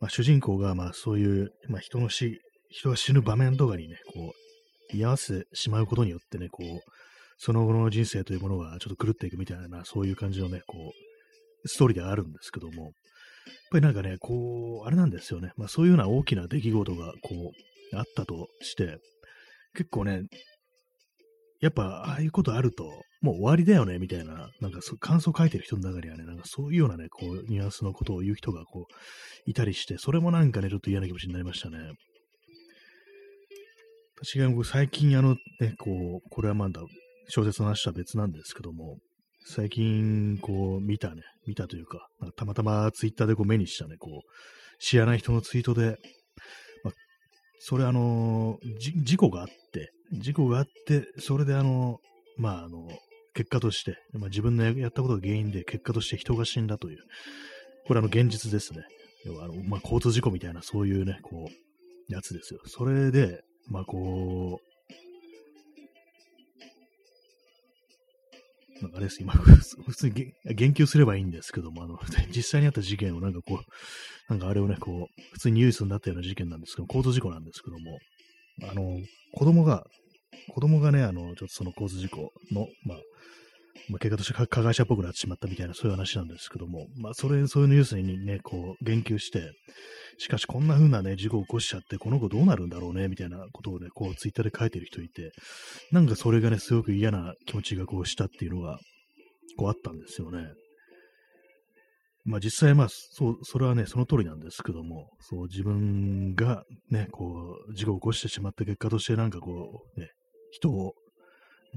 [0.02, 4.34] まあ、主人公が、まあ、そういう、まあ、人の死、人が死ぬ場面とかにね、こ
[4.94, 6.80] う、居合わせてしまうことによってね、こう、
[7.38, 10.94] その後の人生というものがちょっと狂っていくみたいな、そういう感じのね、こ
[11.64, 12.94] う、ストーリーではあるんですけども、やっ
[13.72, 15.52] ぱりなんかね、こう、あれなんですよね。
[15.58, 17.52] まあそういうような大きな出来事が、こ
[17.94, 18.98] う、あったとして、
[19.76, 20.24] 結構ね、
[21.62, 22.86] やっぱ、ああいうことあると、
[23.22, 31.78] もう終わりだよね、みたいな、なんか感想書いてる人の中にはね、なんかそういうようなね、こう、ニュアンスのことを言う人が、こう、いたりして、それもなんかね、ちょっと嫌な気持ちになりましたね。
[34.22, 36.82] 私が最近、あの、ね、こう、これはまだ
[37.28, 38.98] 小説の話とは別なんですけども、
[39.48, 45.98] 最近、こう、見たね、見たというか、たまたまツイッターでこう目にしたね、こう、知らない人のツイートで、
[46.84, 46.94] まあ、
[47.60, 48.58] それあの、
[49.04, 52.00] 事故があって、事故があって、それであの、
[52.38, 52.88] まああの、
[53.34, 57.00] 結果として、まあ、自分のやったことが原因で結果として人が死んだという、
[57.88, 58.84] これあの現実ですね。
[59.26, 62.62] 要はあの、まあ、交通事故みたいなそういうね、こう、やつですよ。
[62.66, 64.75] それで、まあこう、
[68.82, 69.34] なんかあれです、今、
[69.88, 72.00] 普通に言及すればいいんですけども、あの、
[72.36, 78.00] 実際にあった事件をなんかこう、なんかあれをね、こう、普通にニュースになったような事件なんですけど、交通事故なんですけども、
[78.64, 79.02] あの、
[79.34, 79.86] 子供が、
[80.50, 82.98] 子供がね、あの、ちょっとその交通事故の、まあ、
[83.90, 89.52] まあ、結果として加害者っぽくなってしまったみたいな、そういう話なんですけども、まあ、それ、そういうニュースにね、こう、言及して、
[90.18, 95.32] しかしこんな風なね、事故を起こしちゃって、この子どうなるんだろうね、みたいなことをね、こう、ツイッターで書いてる人いて、
[95.92, 98.80] なんかそれがね、すごく嫌な気持ちがこうしたっていうのが、
[99.58, 100.48] こうあったんですよね。
[102.26, 110.10] まあ実際まあ、そう、それはね、その通りなんですけども、そう、自分がね、こう、事故を起こしてしまった結果としてなんかこう、ね、
[110.52, 110.94] 人を、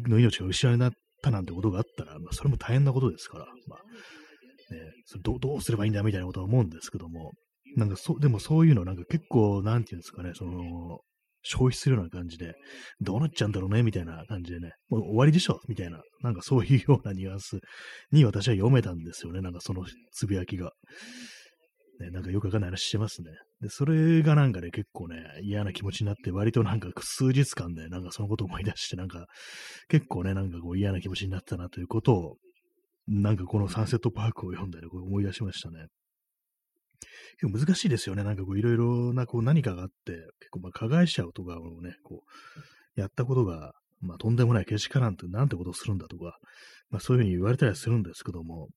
[0.06, 7.32] の命が失われなったなんてことがあったら、まあそれも大変なことですから、まあ、ね、それどどうすればいいんだみたいなことは思うんですけども、
[7.76, 11.00] なんかそ、でもそういうのなんか結構、なんていうんですかね、その、
[11.42, 12.54] 消費するような感じで、
[13.00, 17.60] どうなっちゃうんだろうね、みたいな感じでね、もう終わりでしょ、みたいな、なんかそういうようなニュアンス
[18.10, 20.72] に私は読めたんですよね、なんかそのつぶやきが。
[22.00, 23.30] ね、なんかよくわかんない話してますね。
[23.60, 29.26] で、それがなんかね、結構ね、嫌な気持ちになって、割となんか数日間で、なんかそのことを思い出して、なんか、
[29.88, 32.36] 結構ね、なんかこう嫌な気持ちになったなということを、
[33.08, 35.86] なんかこのサンセットパークを読んで、ね、こう思い出しましたね。
[37.40, 38.24] 結構難しいですよね。
[38.24, 42.22] なんかこういろいろなこう何かがあって、結構まあ加害者とかをね、こ
[42.96, 46.38] う、やったことが、まあとんでもないけしからんってなんてことをするんだとか、
[46.90, 48.68] まあそういうふうに言われたりするんですけども、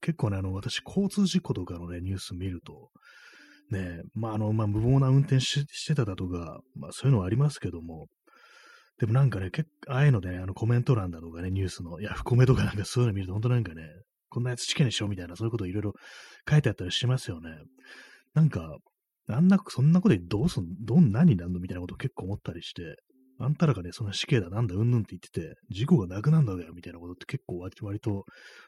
[0.00, 2.90] 結構ね、あの、私、交通事故とかのね、ニュース見ると、
[3.70, 8.06] ね、まああの、まあ無謀な運転してただとか、まあそういうのはありますけども、
[8.98, 13.82] でもなんかね、結構、ああいうので、ね、あのコメント欄だとかね、ニュースの、いや、不コメとかなんかそういうの見ると、本当なんかね、
[14.30, 15.92] こんなやつ試験にしようみたいな、そういうこといろいろ
[16.48, 17.50] 書いてあったりしますよね。
[18.34, 18.78] なんか、
[19.28, 22.96] あんな、そんなことでどうすん、どんなになんのみたいなことを結構思ったりして、
[23.38, 28.24] あんたらがね、そんな死刑だなんだうんぬんって言ってて、事故がなくなんだよみたいなことって結構割と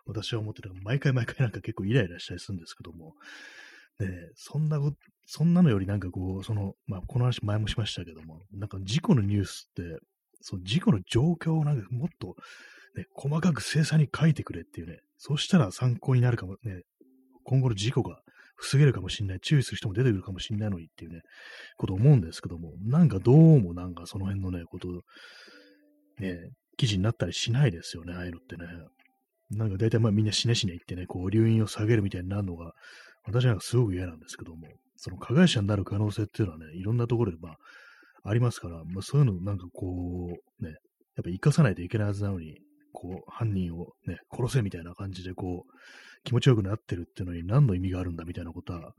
[0.06, 0.72] 私は思ってる。
[0.82, 3.14] 毎回毎回なんか結構イライラしたりするんですけども、
[4.00, 4.78] ね、そんな
[5.26, 9.98] そんなのよりなんかこう、その、まあ、この話前もしましたけども、なんか事故のニュースって、
[10.40, 12.36] その事故の状況をなんかもっと、
[12.96, 16.82] ね、細かく精査に書いてくれっていうね、そうしたら参考になるかもね、
[17.44, 18.20] 今後の事故が
[18.58, 21.22] 防げるかもしれない、注意する人も出てくるかもしれないのにっていうね、
[21.76, 24.88] こと思うんですけども、なんかどうもなんかその辺のね、こと、
[26.18, 28.66] ね、記事になったりしないですよね、ああいうのってね。
[29.50, 32.72] なんか大体まあみんな死ね死ね言ってね、こう留飲を下げるみたいになるのが、
[33.24, 34.66] 私なんかすごく嫌なんですけども、
[34.96, 37.56] その加害者になる可能性っていうのはね、いろんなところでまあ、
[38.24, 42.58] ありますから、まあそういうのなんかこう、ね、やっぱ生かさないといけないはずなのに、
[42.92, 45.72] こう、犯人をね、殺せみたいな感じでこう、
[46.24, 48.92] 気持ちよくなってるっていうのに何の意味があるんだみたいなことは、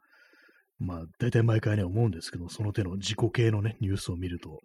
[0.80, 4.62] まあ、大体毎回ね、思うんですけど、その手の自己系のね、ニュースを見ると、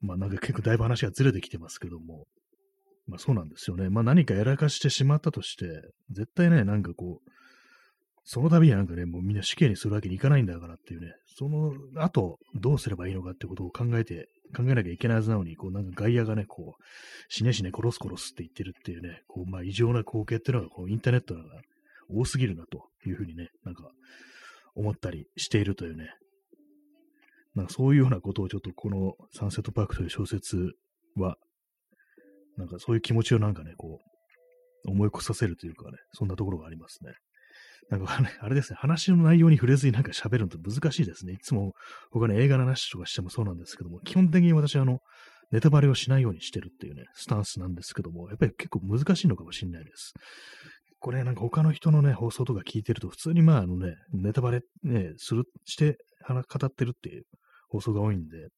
[0.00, 2.26] まあなんか結構だいぶ話がずれてきてますけども、
[3.06, 3.88] まあそうなんですよね。
[3.88, 5.66] まあ何かやらかしてしまったとして、
[6.10, 7.30] 絶対ね、なんかこう、
[8.28, 16.82] その度になんかね、もうみんな死刑にするわけにいかないんだからっていうね、その後、どうすればいいのかってことを考えて、考えなきゃいけないはずなのに、こうなんか外野がね、こう、
[17.28, 21.42] 死ね死ね殺す殺すって言ってるっていうね、こう、まあ異常な光景っていうのが、こうインターネットが
[22.10, 23.88] 多すぎるなというふうにね、なんか
[24.74, 26.10] 思ったりしているというね、
[27.54, 30.72] なんかそういうようなことをちょっとこのサンセットパークという小説
[31.14, 31.36] は、
[32.56, 34.00] なんかそういう気持ちをなんかね、こ
[34.84, 37.12] う、思い越させるというかね、そんなところがありますね。
[37.90, 41.34] なんかね、あれですね、話の内容に触れずになんか喋るのって難しいですね。
[41.34, 41.72] いつも
[42.10, 44.98] 他の映画の話とかしてもそうなんですけども、基本的に私はあの、
[45.52, 50.12] ネタバレをしないようにしてるっていうね、スタンスなんですけども、やっぱり結構難しいのかもしれないです。
[50.98, 56.34] これなんか他の人のね、放送とか聞いてると、普通にまああのね、ネタバレね、する、して、語
[56.66, 57.24] ってるっていう
[57.68, 58.48] 放送が多いんで、やっ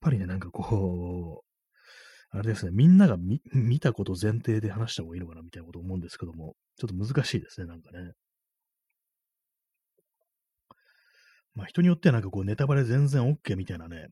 [0.00, 3.16] ぱりね、なんかこう、あれですね、みんなが
[3.52, 8.10] 見たこと前提で話した方がいいのかなみたいなこと思うんですけども、ちょっと難しいですね、なんかね。
[11.54, 14.08] まあ人によってはなんかこうネタバレ全然 OK みたいなね、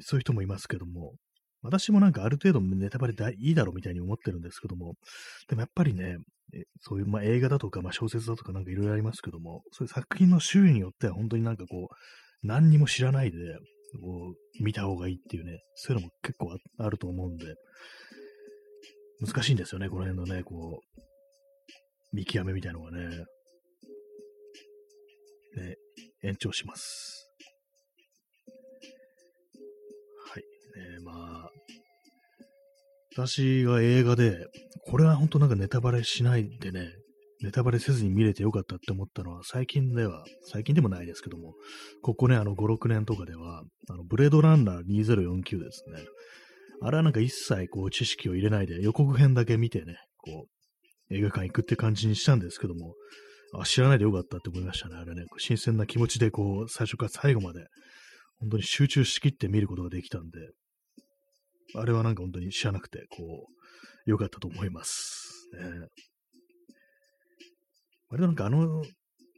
[0.00, 1.14] そういう人もいますけども、
[1.62, 4.94] 私もなんかある程度ネタバレだいいだろうみたいに思ってるんですけども、
[5.48, 6.16] でもやっぱりね、
[6.80, 13.38] そういうまあ映画だとか、まあ、小説だとかなんかいろいろありますけども、そういう作品の種類によっては本当になんかこう、何にも知らないで、
[14.00, 17.54] こう、見た方がいいっていうね、そういうのも結構あると思うんで、
[19.20, 23.06] 難しいんですよね、この辺のね、こう、見極めみたいなのがね。
[25.56, 25.76] ね、
[26.22, 27.30] 延長します。
[30.32, 30.42] はい。
[30.42, 31.12] ね、ま
[31.46, 31.50] あ、
[33.12, 34.46] 私が映画で、
[34.86, 36.90] これは本当なんかネタバレしないでね、
[37.42, 41.54] ネタバレせずに見れてよかったって思ったのは、最近では、最近でもないですけども、
[42.02, 46.04] ここね、あの5、6年とかでは、あのブレードランナー2049ですね。
[46.82, 50.46] あれはなんか一切こう知識を入れないで予告編だけ見てね、こ
[51.10, 52.94] う、映画館行くって感じにしたんですけども、
[53.54, 54.96] あ、知らないでよかったって思いましたね。
[54.96, 57.66] あれね、新鮮な気持ちでこう、最初から最後まで、
[58.38, 60.38] 本当に集中しきって見ることができたんで、
[61.74, 63.46] あれはなんか本当に知らなくて、こ
[64.06, 65.48] う、よかったと思います。
[65.54, 65.88] ね。
[68.08, 68.82] 割となんかあの、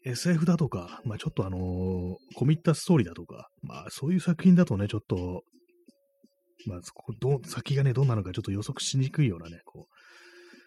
[0.04, 5.42] SF だとか、まあちょっとあのー、コミッタストーリーだとか、まあそういう作品だとね、ちょっと、
[6.66, 6.80] まあ
[7.20, 9.91] ど先がね、どうなのかちょっと予測しにくいようなね、こう、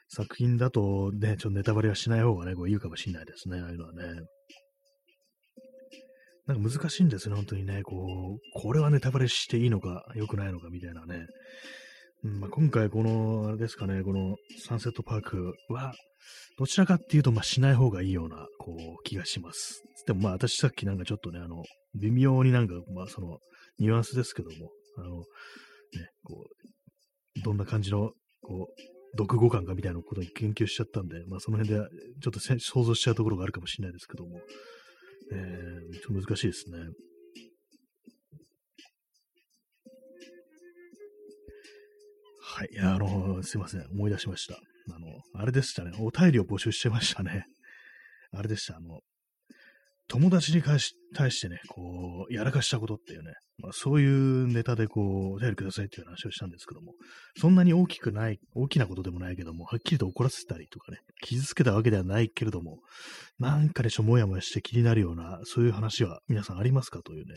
[0.08, 4.04] 作品だとね、ちょっとネタバレはしない方がね、こういいかもしれないですね、ああいうのはね。
[6.48, 11.26] なんか難しいんですね、本当にね、こう、これはネタバレしていいのか、良くないのかみたいなね。
[12.24, 14.36] うんまあ、今回この、あれですかね、この
[14.68, 15.94] サンセットパークは、
[16.58, 19.84] どちらかっていうと、まあ、しない方がいいような、こう、気がします。
[20.08, 21.64] でもまあ、私さっきなんかちょっとね、あの、
[22.00, 23.40] 微妙になんか、まあ、その、
[23.80, 25.24] ニュアンスですけども、あの、ね、
[26.24, 26.46] こ
[27.40, 31.86] う、どんな感じの、こう、読語感かみたいなことに研究しちゃったんで、まあその辺で
[32.22, 34.40] ちょっと想像しちゃうところがあるかもしれないですけども、
[35.32, 36.78] えー、ちょっと難しいですね。
[42.42, 42.70] はい。
[42.72, 43.86] いや、あの、すいません。
[43.92, 44.56] 思い出しました。
[44.94, 45.92] あの、あれでしたね。
[46.00, 47.48] お便りを募集してましたね。
[48.32, 48.78] あれでした。
[48.78, 49.02] あの、
[50.08, 56.94] 友達に対してね、こう、やらかしたことっていうね、まあ、そういうネタでこう、お便りくださいっていう話をしたんですけども、
[57.40, 62.80] そんなに大きくない、大きなことでもないけども、はっきりと怒らせたりとかね、傷つけたわけではないけれども、
[63.40, 67.36] なんかでしょ、もやもやして気になるような、そういう話は皆さんありますかというね、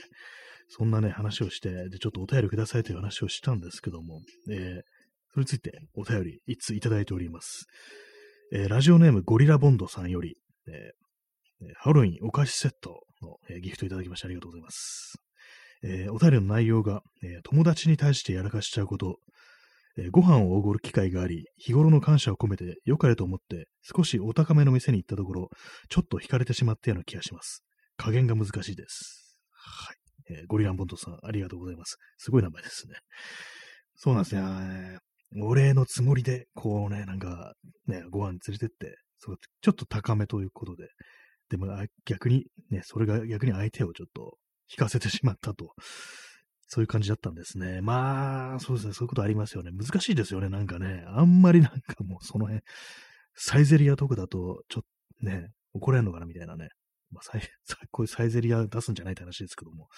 [0.68, 4.57] そんなね、話をして、で、ちょっとお便りくださいという話をしたんですけども、えー、
[5.33, 7.64] それについてお便り、いついただいております。
[8.52, 11.08] えー、ラジオネームゴリラボンドさんより、えー
[11.77, 15.18] ハロウィンお菓子セットの、ギフトいただきましてありがとうございます。
[15.83, 19.16] えーお便りの内容が、えー友達に対してやらかしちゃうこと、
[19.97, 25.49] えーご飯をおごる機会があり、日頃の感謝を込めて良かれと思って、少しお高めの店に行ったところ、
[25.88, 27.64] ちょっと惹かれてしまったような気がします。
[27.97, 29.37] 加減が難しいです。
[29.51, 29.97] はい。
[30.31, 31.97] えゴリランボントさん、ありがとうございます。
[32.18, 32.94] すごい名前ですね。
[33.97, 34.99] そうなんですね。
[35.42, 37.53] お礼のつもりで、こうね、なんか、
[37.87, 38.97] ね、ご飯に連れてって、
[39.61, 40.88] ちょっと高めということで、
[41.51, 44.37] でもあ逆に、ね、それが逆に相手をちょっと
[44.71, 45.75] 引かせてしまったと。
[46.71, 47.81] そういう感じだったんですね。
[47.81, 48.93] まあ、そうですね。
[48.93, 49.71] そういうことありますよね。
[49.73, 50.51] 難しいですよね。
[50.51, 51.03] なんかね。
[51.07, 52.63] あんまりなんかもうその辺、
[53.35, 54.83] サイゼリアとかだと、ちょっ
[55.23, 56.69] とね、怒られるのかなみたいなね。
[57.11, 57.41] まあ、サイ
[57.91, 59.89] こういうサイゼリア出すんじゃないって話ですけども。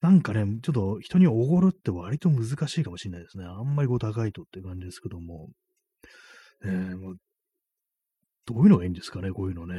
[0.00, 3.44] なんかね、ちょっと人におごるって割と難しいかもしれないですね。
[3.44, 5.50] あんまりこう高いとっていう感じですけども。
[6.64, 7.16] えーもう
[8.46, 9.76] どういうのがいいんですかね、こういうのね。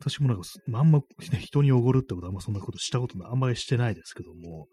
[0.00, 0.42] 私もなんか、
[0.74, 4.68] あんま、ね、人におごるってことはあんまそんなことしたことあんまりしてないですけども、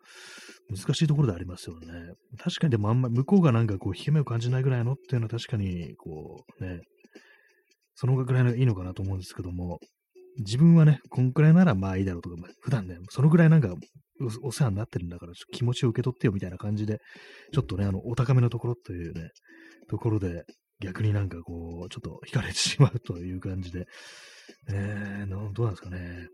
[0.70, 1.88] 難しいところでありますよね。
[2.38, 6.82] 確かにでもあんま、向こうがなんかこう、引け目を感じないぐらいのっていうのは確かに、こう、ね、
[7.96, 9.80] そのぐらいのいいのかなと思うんですけども、
[10.38, 13.74] 自分はね、こんくらいならまあいいだろうとか、普段ね、そのぐらいなんか
[14.44, 17.00] おお世話になってるんだから、ちょっと気持ちを受け取ってよみたいな感じで、
[17.54, 19.30] ちょっとね、あの、お高めのところというね、
[19.90, 20.44] ところで、
[20.82, 23.86] 逆になんかこう、ちょっと惹かれてしまうという感じで、
[24.70, 26.28] えー、どうなんですかね。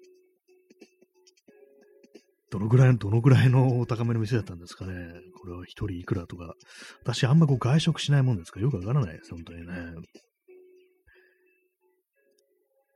[2.51, 5.13] どのぐらい、どのぐらいのお高めの店だったんですかね。
[5.39, 6.53] これは一人いくらとか。
[7.01, 9.73] 私あんまこう外食しないもんですからよくわからないです、本当にね。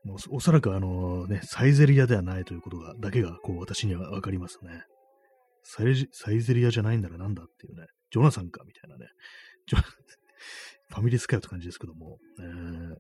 [0.04, 4.84] もうおそらくあのね、サイゼリアではないということが、だけがこう私にはわかりますね。
[5.64, 7.88] サイサイゼリアじゃないんならなんだっていうね。
[8.12, 9.08] ジョナサンかみたいなね。
[10.90, 12.18] ファミリースかよって感じですけども。
[12.40, 12.96] えー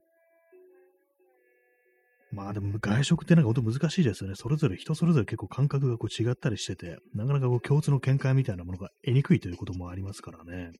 [2.35, 4.35] まあでも外食ってなんか本当難しいですよね。
[4.35, 10.63] それぞれ人それぞれ結構感覚がこう違ったりしてて、なかなかこう共通の見解みたいなものが得にくいということもありますからね。
[10.63, 10.71] やっ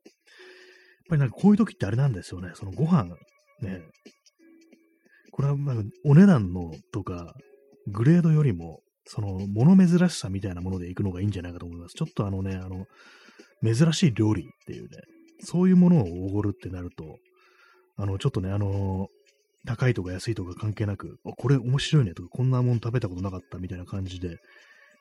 [1.09, 2.51] ぱりなんかこういう時ってあれなんですよね。
[2.55, 3.05] そのご飯、
[3.61, 3.81] ね。
[5.31, 7.33] これはまあお値段のとか、
[7.87, 11.93] グレードよりも、その物珍しさみたいなものでいくのがいいんじゃないかと思います。
[11.93, 12.85] ちょっとあのね、あの、
[13.63, 14.89] 珍しい料理っていうね、
[15.41, 17.17] そういうものをおごるってなると、
[17.97, 19.07] あの、ちょっとね、あの、
[19.65, 24.37] 高いとか安いとか関係なく、あこれ面白いねとか、こんなもん食べたことなかったみたいな感じで、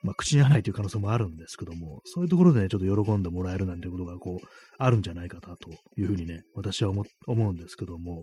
[0.02, 4.46] まあ、口に合わないという可能性もあるんですけども、そういうところでね、ちょっと喜んでもらえるなんてことが、こう、
[4.78, 8.22] あるんじゃないかなというふうにね、私は思思うんですけども、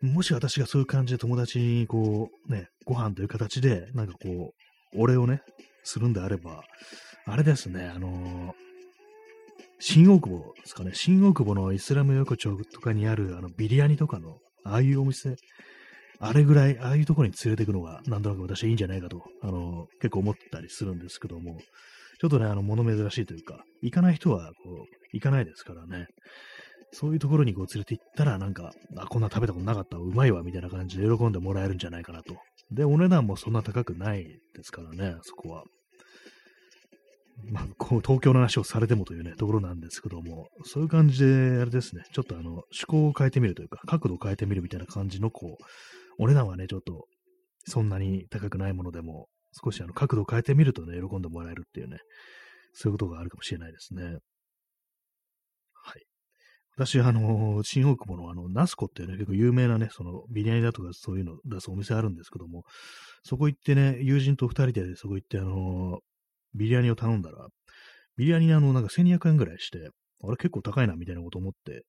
[0.00, 4.52] もし私がそういう感じで友達に、こう、ね、ご飯という形で、なんかこ
[4.94, 5.42] う、お礼をね、
[5.84, 6.62] するんであれば、
[7.26, 8.68] あれですね、あのー
[9.80, 15.36] 新大久保ですかね、新大久保のイスラム横丁とかにあるあのビリヤニとかの、ああいうお店、
[16.20, 21.58] あれぐらい、ああいうところに連れていくのが、なんとなく私はいいんじゃないかと、あの結構思ったりするんですけども、
[22.20, 26.06] ちょっとね、あの、物珍しいというか、行かない人は、こう、行かないですからね、
[26.92, 32.36] そういうところにこう連れて行ったら、なんか、あ、こんな食べたことなかった、うまいわ、みたいな感じで喜んでもらえるんじゃないかなと。
[32.72, 35.64] で、お値段もそんな高くないですからね、そこは。
[37.44, 45.64] まあ、こう、東京の話をされてもというね、ところなんですけども、そういう感じで、あれですね、ちょっとあの、趣向を変えてみるというか、角度を変えてみるみたいな感じの、こう、
[46.18, 47.06] お値段はね、ちょっと、
[47.66, 49.28] そんなに高くないものでも、
[49.64, 51.98] 少しあの、角度を変えてみるとね、喜んでもらえるっていうね、
[52.72, 54.04] そういうことがあるかもしれないですね。
[55.72, 56.04] はい。
[56.76, 62.64] 私、あの、新大久保のあの、ナスコっていうね、結構有名なね、その、ビリヤニだとかそういうの出すお店あるんですけども、
[63.22, 66.00] そこ行ってね、友人と二人でそこ行って、あの、
[66.54, 67.46] ビリヤニを頼んだら、
[68.16, 69.90] ビリヤニあの、なんか1200円ぐらいして、
[70.22, 71.84] あれ結構高いな、みたいなこと思って、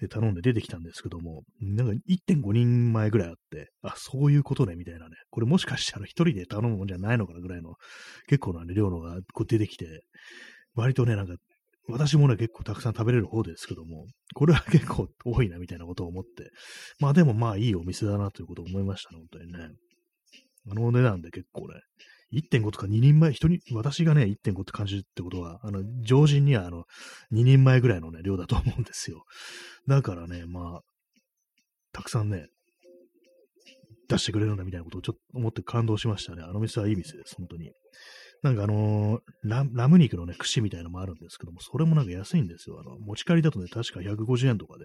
[0.00, 5.14] で、頼んで出てきたんですけども、なんか1.5人前ぐらいあって、あ、そういうことね、みたいなね。
[5.30, 7.74] これもしかしたら一人で頼むもんじゃないのかなぐらいの、
[8.26, 10.02] 結構な、ね、量のがこう出てきて、
[10.74, 11.34] 割とね、なんか、
[11.86, 16.50] 私もね、結構たくさん食べれる方ですけども、これは結構多いな、みたいなことを思って、
[16.98, 19.68] まあでもまあいいお店だな、ということを思いましたね、本当にね。
[20.70, 21.80] あのお値段で結構ね、
[22.34, 26.84] 1.5とか2人前、人に、私がね、1.5って感じるってことは、あの、常人にはあの、
[27.32, 29.24] 2人前ぐらいのね、量だと思うんですよ。
[29.86, 30.80] だからね、まあ、
[31.92, 32.48] たくさんね、
[34.08, 36.42] 出してくれるんだみたいなことをちょっと思って感動しましたね。
[36.42, 37.72] あの店はいい店です、本当に。
[38.42, 42.78] なんかあのーラ、ラム肉のね、串みたいなのもあるんですけども、それもなんか安いんですよ。
[42.78, 44.84] あの、持ち帰りだとね、確か150円とかで、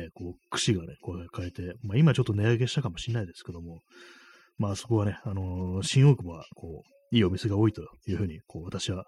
[0.00, 3.80] ね、こう、串がね、こう変えて、まあ今ちょっと値上げしたかもしれないですけども、
[4.58, 9.04] まあそこはね、あのー新大久保は、こう、いいお店が多いというふうに、こう、私は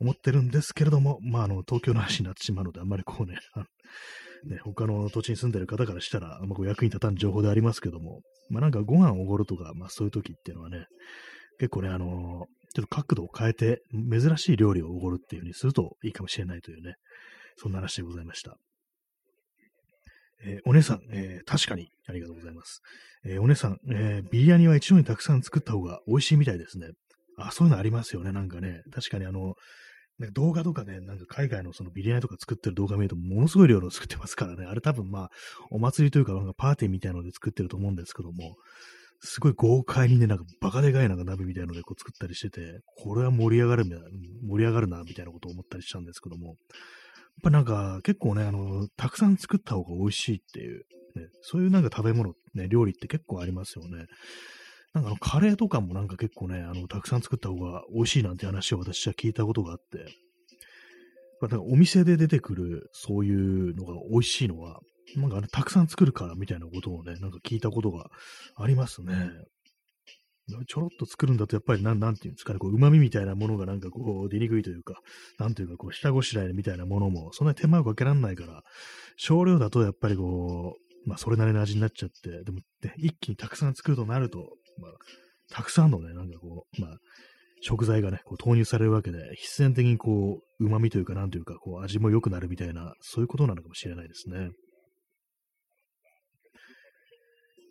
[0.00, 3.38] 思ってるんですけれども、まああの、東京の話になってしまうので、あんまりこうね、
[4.44, 10.86] ね、他の土地に住んでる方からしたら、あこう役に立たん情報でありますけども、まあなんかご飯をおごるとか、まあそういう時っていうのはね、
[11.58, 16.96] 結構ね、あのーちょっと角度を変えて、珍しい料理をおごるっていう風にするといいかもしれないというね、
[17.56, 18.58] そんな話でございました。
[20.44, 22.82] えー、お姉さん、えー、確かに、ありがとうございます。
[23.24, 26.88] えー、お姉さん、えビリヤニは一度にたくさん作った方が美味しいみたいですね。
[27.36, 28.82] あ、そういうのありますよね、なんかね。
[28.92, 29.54] 確かにあの、
[30.18, 34.64] なんか動画とかね、なんか海外のそのビリヤニとか作ってる動画見るとものすごい量の作ってますからね。
[34.66, 35.30] あれ多分まあ、
[35.70, 38.56] お祭りというか、なんかパーティーみたいなので作ってると思うんですけども、
[39.20, 46.56] すごい豪快にね、なんかバカでかいなんか鍋みたいのでこう作ったりしてて、これは盛り上がる、盛り上がるな、みたいなことを思ったりしたんですけども、
[47.42, 50.84] ぱなんか結構ね、あの、たくさん作った方が美味しいっていう、
[51.14, 54.06] ね、そういうなんか食べ物、ね、料理って結構ありますよね。
[54.94, 60.06] なんかあの、カレーとかもなんか結構ね、あの、たくさん作った方が美味しいなんて話を私は聞いたことがあって、
[61.40, 64.80] まあ、お店で出てくるそういうのが美味しいのは、
[65.16, 68.10] なんかあれたくさん作るからみたいなことをね、なんか聞いたことが
[68.56, 69.30] ありますね。
[70.66, 75.00] ちょろっと作るんだと、やっぱりなん、なんていうんですかね、こう、旨味みたいなものがなんかこう、出にくいというか、
[75.38, 78.62] なんていうか、こう、下ごしらえみたいなものも、そんなに手間をかけられないから、
[79.16, 84.38] 少量だとやっぱりこう、まあ、それなりの味になっちゃって、でも、ね、一気にたくさん作るとなると、
[84.78, 84.92] まあ、
[85.50, 86.96] たくさんのね、なんかこう、まあ、
[87.60, 94.36] 食材がね、こう投入されるわけで、必然的にこう、旨味というか、なんというか、こう、味も良くなるみたいな、そういうことなのかもしれないですね。
[94.38, 94.50] ま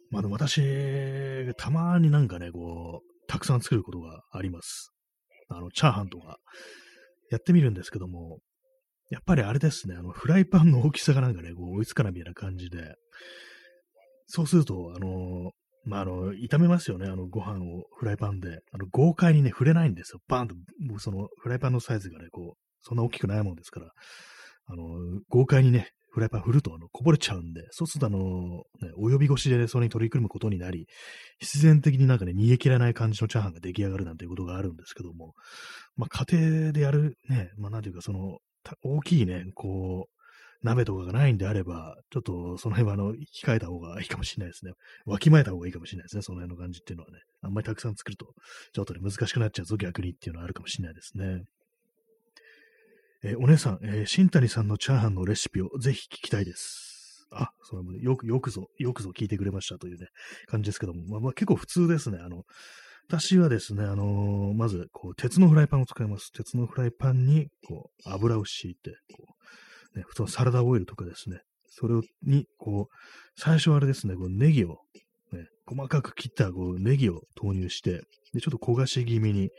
[0.10, 4.94] まあでも私、たまになんかね、こう、たくさん作ることがあります。
[5.50, 6.38] あの、チャーハンとか、
[7.30, 8.40] やってみるんですけども、
[9.10, 12.96] やっぱりあれですね、あの、フライパンの大きさがなんかね、こう追いつかないみたいな感じで、
[14.28, 15.52] そうすると、あの、
[15.86, 18.60] まあ、あの、炒めますよね、あの、ご飯をフライパンで。
[18.74, 20.20] あの、豪快にね、触れないんですよ。
[20.28, 23.92] バーンと、もうその、フライパンのサイズがね、こう、そんな大きくないもんですから、
[24.66, 24.84] あの、
[25.30, 30.88] 豪快にね、フライパン振ると、あの、こぼれちゃうんで、そうすると、あの、ね、お呼び越しで、ね、それに取り組むことになり、
[31.40, 35.36] 必然的になんかね、逃げ切らない感じのチャーハンが出来上がるなんていうことがあるんですけども、
[35.96, 38.40] まあ、家庭でやるね、まあ、なんていうか、その、
[38.82, 40.18] 大きいね、こう、
[40.64, 44.72] 鍋とかがないんであれば、ちょっとその辺はあの、控えた方がいいかもしれないですね。
[45.06, 46.24] わきまえた方がいいかもしれないですね。
[46.24, 47.20] その辺の感じっていうのはね。
[47.42, 48.34] あんまりたくさん作ると、
[48.74, 51.44] ちょっとね、難しくなっちゃうぞ、逆にっていうのはあるかもしれないですね。
[53.24, 57.28] えー、お姉さん、えー、新谷さんのチャーハンのレシピをぜひ聞きたいです。
[57.32, 60.08] あ、それもね、よく、よくぞ、よくぞ聞いてくれましたというね、
[60.48, 62.20] 感じですけども、まあ、まあ、結構普通ですね。
[62.22, 62.44] あの、
[63.10, 66.32] 私はですね、あのー、まず、こう、鉄のフライパンを使います。
[66.32, 69.36] 鉄のフライパンに、こう、油を敷いて、こ
[69.96, 72.96] う、ね、普通のサラダオイルとかですね、それをに、こう、
[73.36, 74.80] 最初はあれですね、こうネギを、
[75.32, 78.02] ね、細かく切ったこうネギを投入して、
[78.34, 79.50] で、ちょっと焦がし気味に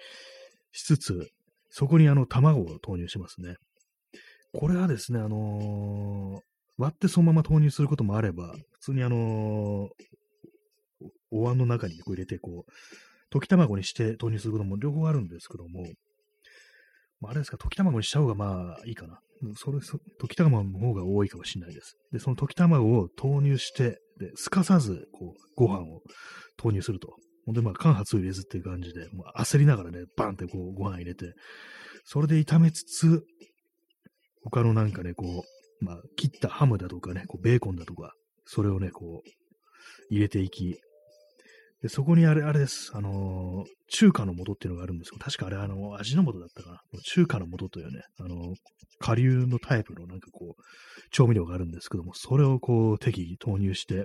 [0.73, 1.31] しつつ、
[1.71, 3.57] そこにあの卵を投入しますね。
[4.53, 6.41] これはですね、あのー、
[6.79, 9.89] 割ってそのまま投入することもあれば、普通にあのー、
[11.31, 15.83] お椀の中にこう入れて、こう、溶き卵にして投入することも両方あるんですけども、
[17.21, 19.21] まあ、あれですか、溶き卵にした方がまあいいかな。
[19.55, 21.97] それ、そ溶き卵の方が多いかもしれないです。
[22.13, 26.01] で、その溶き卵を投入して、で、すかさず、こう、ご飯を
[26.57, 27.15] 投入すると。
[27.49, 31.33] ほんで、まあ、間髪を入れずっていう感じで、もう焦りながらね、バンってこう、ご飯入れて、
[32.05, 33.25] それで炒めつつ、
[34.45, 35.45] 他のなんかね、こ
[35.81, 38.13] う、まあ、切ったハムだとかね、こうベーコンだとか、
[38.45, 39.29] それをね、こう、
[40.11, 40.79] 入れていき、
[41.81, 42.91] で、そこにあれ、あれです。
[42.95, 46.81] あのー、中華の素っていうのがあるんですけど、確かあれ、あの、味の素だったかな。
[47.03, 48.53] 中華の素というね、あの、
[48.99, 50.63] 下流のタイプのなんかこう、
[51.13, 54.05] 調味料があるんですけども、それをこう、適宜投入して、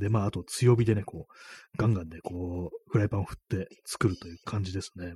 [0.00, 5.14] で、まあ、あと強火でね、こう、ガンガンでこう、フライパンを振って作るという感じですね。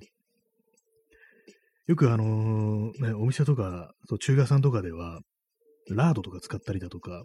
[1.86, 5.20] よくあのー、ね、お店とか、そう中華屋さんとかでは、
[5.90, 7.24] ラードとか使ったりだとか、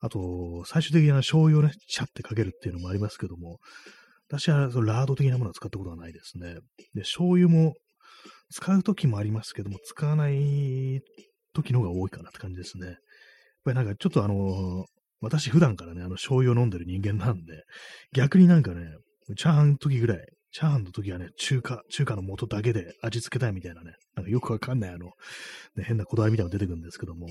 [0.00, 3.58] あと、最終的な醤油をね、シャってかけるっていうのもありますけども、
[4.28, 6.54] 私はそのラード的なものを使ったことはないですね。
[6.94, 7.74] で、醤油も
[8.50, 11.00] 使う時もありますけども、使わない
[11.54, 12.86] 時の方が多いかなって感じですね。
[12.86, 12.96] やっ
[13.64, 14.86] ぱりなんかちょっとあの
[15.20, 17.64] 私普段からね、あの醤油を飲んでる人間なんで、
[18.12, 18.86] 逆になんかね、
[19.36, 20.18] チャーハンの時ぐらい、
[20.52, 25.06] チャーハンの時はね、中華、中華の素だけで味付けたいみたいなね、なんかよくわかんないあの、
[25.76, 27.26] ね、変なこだわりみたいなの出てくるんですけども、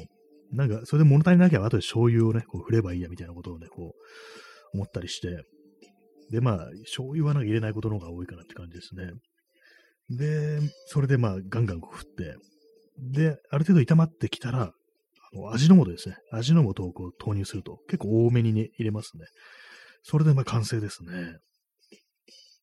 [0.51, 5.43] なんかそれで物足りなきゃ後で醤油をね、こう振ればいいやみたいなことをね、こう、思ったりして、
[6.29, 9.11] で、まあ、醤油はなんか入れないことの方が多いかなって感じですね。
[10.09, 12.35] で、それでまあ、ガンガンこう振って、
[12.99, 14.71] で、ある程度炒まってきたら、
[15.33, 16.15] あの味の素ですね。
[16.31, 19.25] 味の素をこう投入すると、結構多めにね、入れますね。
[20.03, 21.37] それでまあ完成ですね。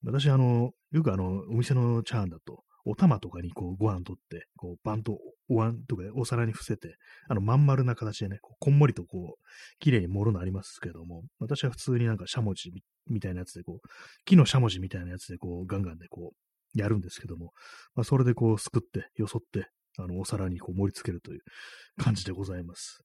[0.04, 6.96] 私、あの、よくあの、お店のチャーハンだと、お玉とかにこうご飯取って、こうバンとお椀とかお皿に伏せて、
[7.28, 12.72] あのまん丸な形でね、ここんもりとこう、綺麗に盛るのありますけども、私は普通になんかしゃもじ
[13.08, 13.88] みたいなやつでこう、
[14.26, 17.52] 木のしゃもじみたいなやつでこう、ガンガンでこう、やるんですけども、
[17.94, 21.40] まあ、それでこう、すくって、よそって、あの、お皿にこう盛り付けるという
[22.02, 23.00] 感じでございます。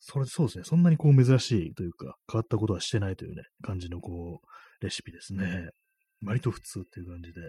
[0.00, 0.64] それ、そうですね。
[0.64, 5.70] そんなにこう珍しいというか、変わったことはしてないというね、感じのこう、レシピですね。
[6.24, 7.40] 割と普通っていう感じで。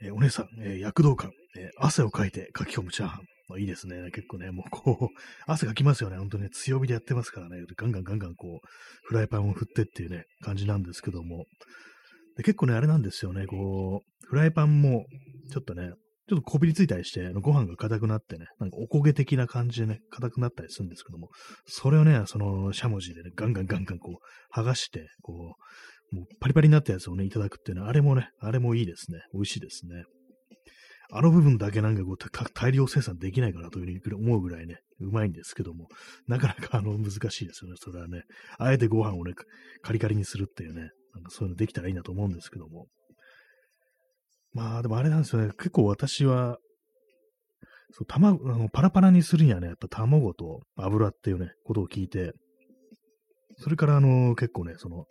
[0.00, 3.22] えー、お姉さん、えー、躍動感、えー、汗をかいて書き込むチャーハン。
[3.48, 4.10] まあ、いいですね。
[4.12, 6.18] 結構ね、もうこう、汗かきますよね。
[6.18, 7.64] 本当に強火でやってますからね。
[7.76, 8.66] ガンガンガンガンこう、
[9.06, 11.46] フライパンを振ってっていうね、感じなんですけども。
[12.36, 13.46] で結構ね、あれなんですよね。
[13.46, 15.06] こう、フライパンも、
[15.50, 15.92] ちょっとね、
[16.28, 21.28] ちょっとこびりついたりして、ご飯が硬くなってね、なんかおこげ的な感じでね、硬くなったりするんですけども、
[21.66, 25.56] それをね、その、しゃもじでね、ガンガンガンガンこう、剥がして、こ
[26.12, 29.20] う、もうパリパリになったやつをね、いただくっていうのは、あれもね、あれもいいですね。
[29.32, 30.04] 美味しいですね。
[31.10, 35.88] あの部分だけなんかこう、大量生産できないかなというふうに思うぐらいね、うまいんですけども、
[36.26, 37.76] なかなか あの、難しいですよね。
[37.78, 38.24] それはね、
[38.58, 39.32] あえてご飯をね、
[39.80, 42.88] カリカリにするっていうね、なんかそういうのできたらいいなと思うんですけども。
[44.52, 45.50] まあ、でもあれなんですよね。
[45.58, 46.58] 結構私は、
[47.90, 52.32] そう、卵、あの、パラパラにするにはね、やっぱ卵と油っていうね、ことを聞いて、
[53.58, 55.06] それからあの、結構ね、その、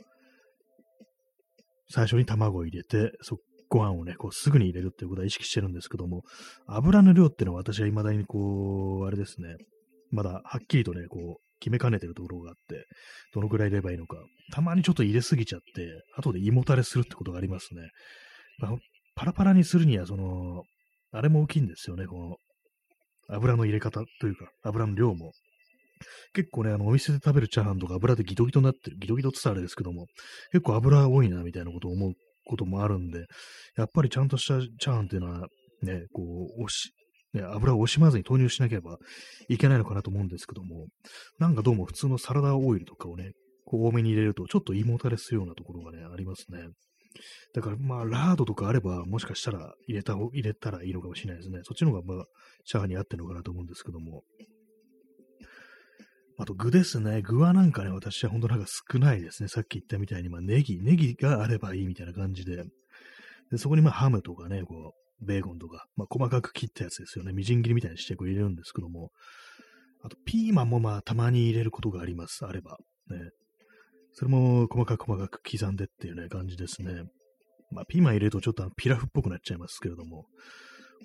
[1.89, 3.37] 最初に卵を入れて、そ、
[3.69, 6.23] ご飯をね、こうすぐに入れるっていうことは意識してるんですけども、
[6.67, 9.55] 油の量っていうのは私は未だにこう、あれですね、
[10.11, 12.85] まだはっきりとね、こう、決めかねてるところがあって、
[13.33, 14.17] どのくらい入ればいいのか。
[14.53, 17.81] たまにちょっと入れすぎちゃって、後で胃もたれするってことがありますね。
[18.59, 18.71] まあ、
[19.17, 20.63] パラパラにするには、その、
[21.11, 22.37] あれも大きいんですよね、この、
[23.35, 25.31] 油の入れ方というか、油の量も。
[26.33, 30.05] 結構ね、あの、お店で食べるチャーハンとか油でギトギトになってる、ギトギトって言ったらあれですけども、
[30.51, 32.13] 結構油多いな、みたいなことを思う
[32.45, 33.25] こともあるんで、
[33.75, 35.47] やっぱりちゃんとしたチャーハンっていうのは、
[35.81, 36.21] ね、こ
[36.55, 36.91] う、押し、
[37.33, 38.97] ね、油を惜しまずに投入しなければ
[39.49, 40.85] いけないのかなと思うんですけども、
[41.39, 43.31] なんかどうも普通のサラダオイルとかをね、
[43.65, 46.59] こう多めに入れると、ちょっと胃もたれするようなところがね、ありますね。
[47.53, 51.61] だからまあ、ラードとかあれば、もしかしたら入れた、入れたらいいのかもしれないですね。
[51.63, 52.25] そっちの方がまあ、
[52.65, 54.23] チャーハンに合ってるのかなと思うんですけども。
[56.39, 57.23] あと具ですね。
[57.23, 59.49] 具はなんかね、私は本当なんか少ないですね。
[59.49, 62.63] さっき言ったみたいに、まあネギ、ネギがあればいいみたいな感じで。
[63.49, 67.33] でそこにまあハムとかね、こう、ベーコンとか、まあ細かく切ったやつですよね。
[67.33, 69.11] みじん切りみたいにしてこう入れるんですけども。
[70.03, 72.45] あとピーマンもまあたまに入れることがあります。
[72.45, 72.77] あれば。
[73.09, 73.17] ね。
[74.17, 77.03] それも細かく細かく刻んでっていうね、感じですね。
[77.69, 80.25] まあ、ピーマン入れるとちょっとピラフっぽくなっちゃいますけれども、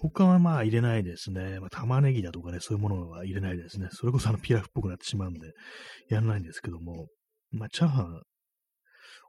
[0.01, 1.61] 他はまあ入れないですね。
[1.61, 3.89] まあ、玉ねぎだとかね、そういうものは入れないですね。
[3.91, 5.53] それこそあのピラフっぽくなってしまうんで、
[6.09, 7.09] やらないんですけども、
[7.51, 8.23] まあ、チャーハン、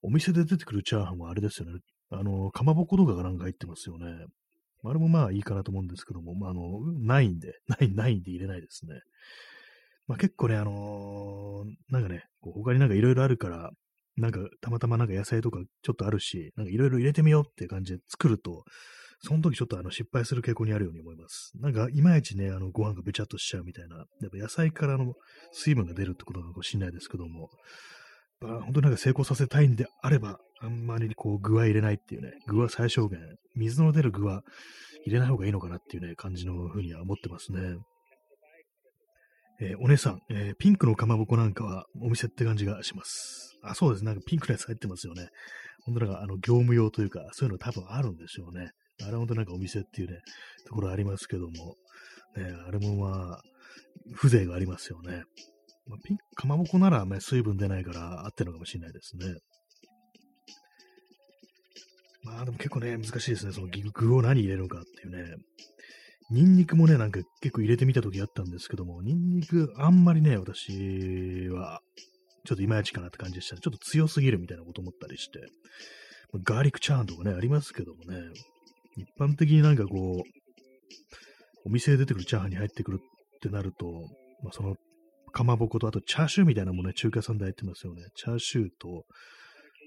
[0.01, 1.77] お店で出てくるチャーハンはあれですよね。
[2.09, 4.05] あの、かまぼことかがなんか入ってますよね。
[4.86, 6.61] あれもまあいいかなと思うんですけども、まあ、あの、
[7.01, 9.01] ないんで、ない、ないんで入れないですね。
[10.08, 13.72] まあ結構ね、あのー、なんかね、他になんかいろいろあるから、
[14.16, 18.64] なんかたまたまなんか野菜とかちょっとあるし、なんかいろいろ入れてみようってう感じで作ると、
[19.26, 21.54] その時ちょっとあの失敗する傾向にあるように思います。
[21.56, 25.14] なんかいまいちね、あのご飯がべちゃっとしちゃうみたいな、やっぱ野菜からの
[25.54, 27.49] 水分が出るってことなのかもしれないですけども、
[28.41, 33.20] まあ、本当になんか成功させたいんであれば、あんまりこう具は入れないっていうね、具は最小限、
[33.56, 34.43] 水の出る具は
[35.06, 37.60] 入れない方がいいのかなっていうね、感じのふうには思ってますね。
[39.64, 43.57] えー、お姉さん、えー、ピンクのかまぼこなんかはお店って感じがします。
[43.64, 44.03] あ、そうです。
[44.03, 45.30] なんかピンクのやつ入ってますよね。
[45.86, 48.72] 本当なんかあの業務用というか、そういうの多分あるんでしょうね。
[49.01, 50.18] あれ本当なんかお店っていうね、
[50.68, 51.76] ところありますけども、
[52.36, 53.41] ね、あれもまあ、
[54.18, 55.24] 風情がありますよね。
[55.88, 59.34] まあ、ピンク、かまぼこなら、ね、水分出ないから合ってるのかもしれないですね。
[62.24, 63.53] まあでも結構ね、難しいですね。
[63.53, 65.36] その具を何入れるのかっていうね。
[66.30, 71.82] ニンニクもね、なんか結構入れてみた時あったんですけども、ニンニクあんまりね、私は、
[72.45, 73.61] ちょっといまいちかなって感じでしたね。
[73.61, 75.39] ちょっと強すぎるみたいなこと思ったりして。
[76.43, 78.17] ガーリックチャーハンとかね、ありますけどもね、
[78.97, 80.30] 一般的になんかこう、
[81.65, 83.86] お店で出てくるチャーハンに入ってくるってなると、
[84.43, 84.76] まあ、その、
[85.32, 88.03] かまぼこと、あとチャーシューみたいなものね、中華さんで入ってますよね。
[88.15, 89.05] チャーシューと、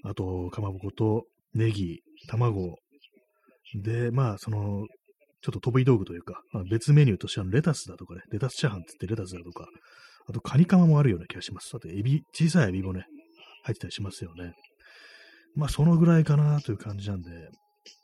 [0.03, 2.75] あと、かまぼこと、ネギ、卵、
[3.75, 4.85] で、まあ、その、
[5.41, 9.67] ちょっと飛び道具というか、まあ、別メニューとしてはレタスだとかね、レタスチャーハンって言ってレタスだとか、
[10.29, 11.71] あとカニカマもあるような気がします。
[11.75, 13.05] あとエビ、小さいエビもね、
[13.63, 14.53] 入ってたりしますよね。
[15.55, 17.29] まあそのぐらいかなという感じなんで、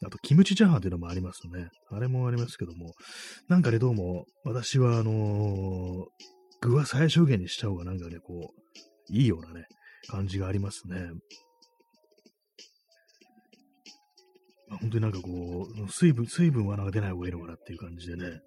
[0.06, 1.70] あとキムチチャーハンっていうのもありますね。
[1.92, 2.94] あれもありますけども、
[3.50, 6.06] なんかね、どうも私はあのー、
[6.62, 9.66] 具は最小限にした方がなんかね、こう、いいようなね、
[10.08, 11.10] 感じがありますね。
[14.82, 18.40] 本当になんかこう、水分、水分はなんか出ない方がいいのかなっていう感じでね、んで。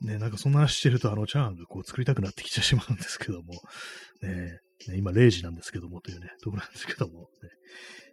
[0.00, 3.54] ね、なんかそんな話してると、あの、チャーハンがこう作りたくなってきてしまうんですけども、
[4.22, 4.58] ね、
[4.88, 7.26] ね今0時なんですけどもというね、ところなんですけども、ね、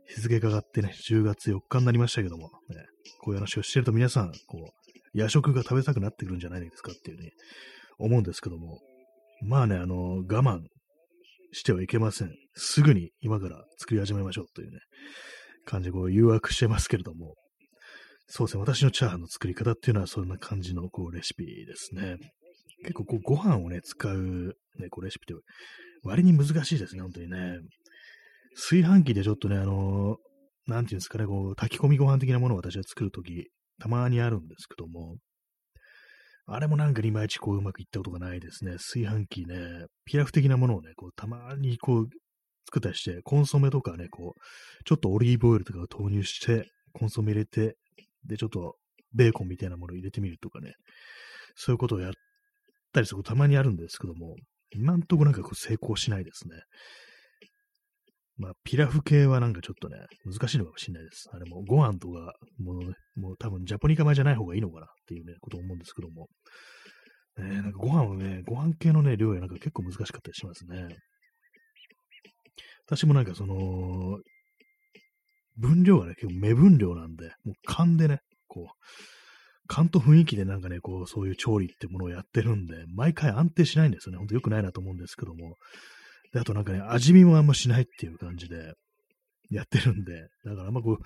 [0.07, 2.85] 日付が上がってね、10月4日になりましたけども、ね、
[3.21, 7.31] こういう話をしてると皆さん、こう、夜食が食べたくなってくるんじゃないですかっていうね、
[7.99, 8.79] 思うんですけども、
[9.43, 10.61] まあね、あの、我慢
[11.51, 12.35] してはいけません。
[12.53, 14.79] すぐに今から作り始めましょうというね、
[15.65, 17.35] 感じでこう誘惑してますけれども、
[18.27, 22.17] そうですね、私のチャーハンの作り方っていうのはそんな感じのこうレシピですね。
[22.81, 25.43] 結構こうご飯をね、使う、ね、こうレシピって
[26.03, 27.59] 割に難しいですね、本当にね。
[28.55, 30.17] 炊飯器でちょっとね、あの、
[30.67, 33.49] なんていうんですかね、こう、炊き込みご飯的なものを私は作るとき、
[33.79, 35.17] たまにあるんですけども、
[36.47, 38.73] あれもなんかいまいちこううまくいったことがないですね。
[38.73, 42.07] 炊飯器ね、ピラフ的なものをね、こう、たまにこう、
[42.65, 47.77] 作ったりして、コンソメとかね、こう、ちょっとオリーブオイルとかを投入して、コンソメ入れて、
[48.25, 48.75] で、ちょっと
[49.13, 50.73] ベーコンみたいなものを入れてみるとかね、
[51.55, 52.13] そういうことをやっ
[52.93, 54.35] たりすることたまにあるんですけども、
[54.71, 56.55] 今んとこなんかこう成功しないですね。
[58.37, 61.29] まあ、ピラフ系はなんかちょっとね、難しいのかもしれないです。
[61.31, 66.27] あれも、ご飯とか、もうね、もう多分ジャポニカ米じゃない方がいいのかなっていうね、こと思うんですけども。
[67.37, 70.87] えー、なんかご飯はね、ご飯系のね、量やなんか結構難しかったりしますね。
[72.87, 74.19] 私もなんかその、
[75.57, 84.17] 分量がね、結構目分量なんで、もう勘でね、こう、勘と雰囲気でなんかね、こう、そういう調理ってものをやってるんで、毎回安定しないんですよね。
[84.19, 85.55] ほんと良くないなと思うんですけども。
[86.33, 88.73] で、あとなんかね、味見もあんましないっていう感じで
[89.49, 90.97] やってるんで、だからあんまこう、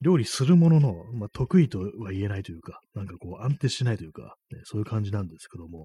[0.00, 5.84] 料理するものの、まあ、得意とは言えないというか、なんかこう安定しないというか、ね、そういう感じなんですけども、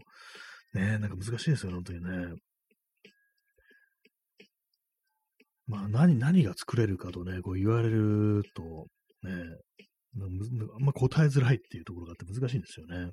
[0.73, 2.36] ね、なんか難しいですよね、本当にね。
[5.74, 8.86] まあ何、何が作れるかとね、こう言われると、
[9.24, 9.34] ね、
[10.78, 13.09] あんま答えづらいっていうところがあって難しいんですよね。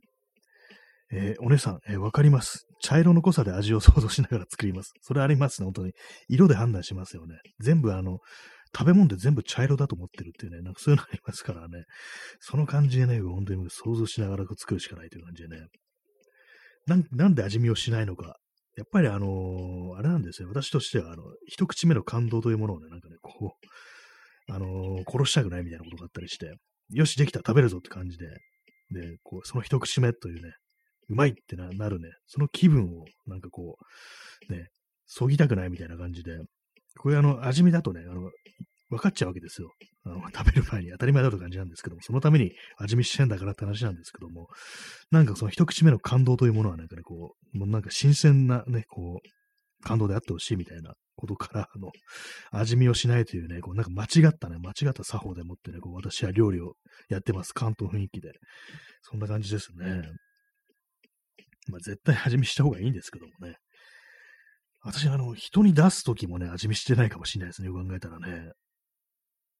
[1.13, 2.67] えー、お姉さん、えー、わかります。
[2.83, 4.93] 茶色の濃さで味を想像しながら作ります。
[5.01, 5.93] それありますね、本当に。
[6.29, 7.39] 色で判断しますよね。
[7.61, 8.19] 全部あの、
[8.77, 11.85] 食べ物で全部茶色だと思ってるっていうね、なんかそういうのありますからね。
[12.41, 15.67] その感じでね、本当に想像しながら作るしかないという感じでね。
[16.87, 18.37] ななんで味見をしないのか。
[18.81, 20.49] やっぱりあのー、あれなんですよ。
[20.49, 23.59] 私としては、あの、一口目の感動というものをね、なんかね、こ
[24.49, 26.55] う、あのー、殺したくないみたいなことがあったりして、
[26.95, 28.25] よし、できた、食べるぞって感じで、
[28.91, 30.55] で、こう、その一口目というね、
[31.11, 33.77] うまいってななるね、その気分を、なんかこ
[34.49, 34.69] う、ね、
[35.07, 36.39] そぎたくないみたいな感じで、
[36.99, 38.31] これあの、味見だとね、あの、
[38.91, 39.71] 分かっちゃうわけですよ。
[40.05, 44.49] あの食べる前に当たり前だと感じなんですけども、そのために味見してんだからって話なんですけども、
[45.11, 51.91] なんかその一口目の感動というものはなんかね、こう、もうなんか新鮮なね、こう、感動であってほしいみたいなことから、あの、
[52.51, 56.75] 味見をしないというね、こうなんか間違ったね、間違った作法でもってね、こう私は料理を
[57.09, 57.53] やってます。
[57.53, 58.33] 関東雰囲気で。
[59.03, 60.03] そんな感じですね。
[61.69, 63.57] まあ絶対味見した方がいいんですけどもね。
[64.83, 68.53] 私、あの、人に出すときもね、味見してないかもしれないですね、よく考えたらね。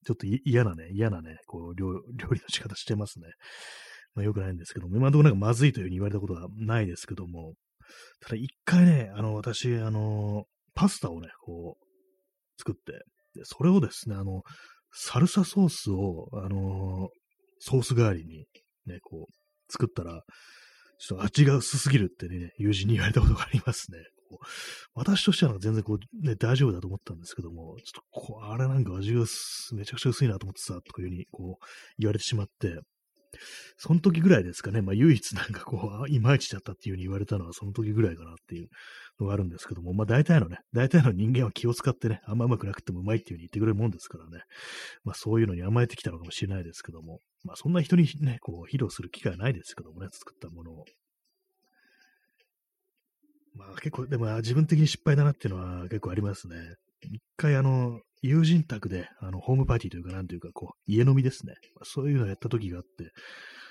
[0.07, 3.27] ちょっと嫌なね、嫌なね、こう料、料理の仕方してますね。
[4.15, 7.55] まあ、よくないんですけども、今のところなんかまずいというふうに言われたことはないですけども、
[8.21, 10.45] ただ一回ね、あの、私、あの、
[10.75, 11.85] パスタをね、こう、
[12.59, 12.93] 作って、
[13.35, 14.43] でそれをですね、あの、
[14.93, 17.09] サルサソースを、あの
[17.61, 18.47] ソース代わりに、
[18.87, 20.23] ね、こう、作ったら、
[20.99, 23.99] ちょっと味が薄すぎるってね、友人に言われたことがありますね。
[24.95, 29.25] 私としては全然こう、ね、大丈夫だと思ったんですけども、ちょっとこう、あれなんか味が
[29.73, 31.65] めちゃくちゃ薄いなと思ってさ、とかいうふうにこう、
[31.99, 32.81] 言われてしまって、
[33.77, 38.69] その時ぐらいですかね、まあ唯一なんかこう、いまいちだったっていう風に言われたのはその時ぐらいかなっていう
[39.21, 44.43] のがあるんですけども、まあ大体のね、大体の人間は気を使ってね、あんまうまくなくてもうまいっていう風に言ってくれるもんですからね、
[45.05, 50.85] まあそういうのに甘えてきたのかもしれないですけども、まあそんな人にね、こう披露する機会はないですけどもね、作ったものを。
[53.55, 56.57] まあ結構、でも自分的に失敗だなっていうのは結構ありますね。
[57.03, 61.55] 一回あの、友人宅で、あの、ホームパーティーというか、なんというか、こう、家飲みですね。
[61.75, 63.13] まあ、そういうのをやった時があって、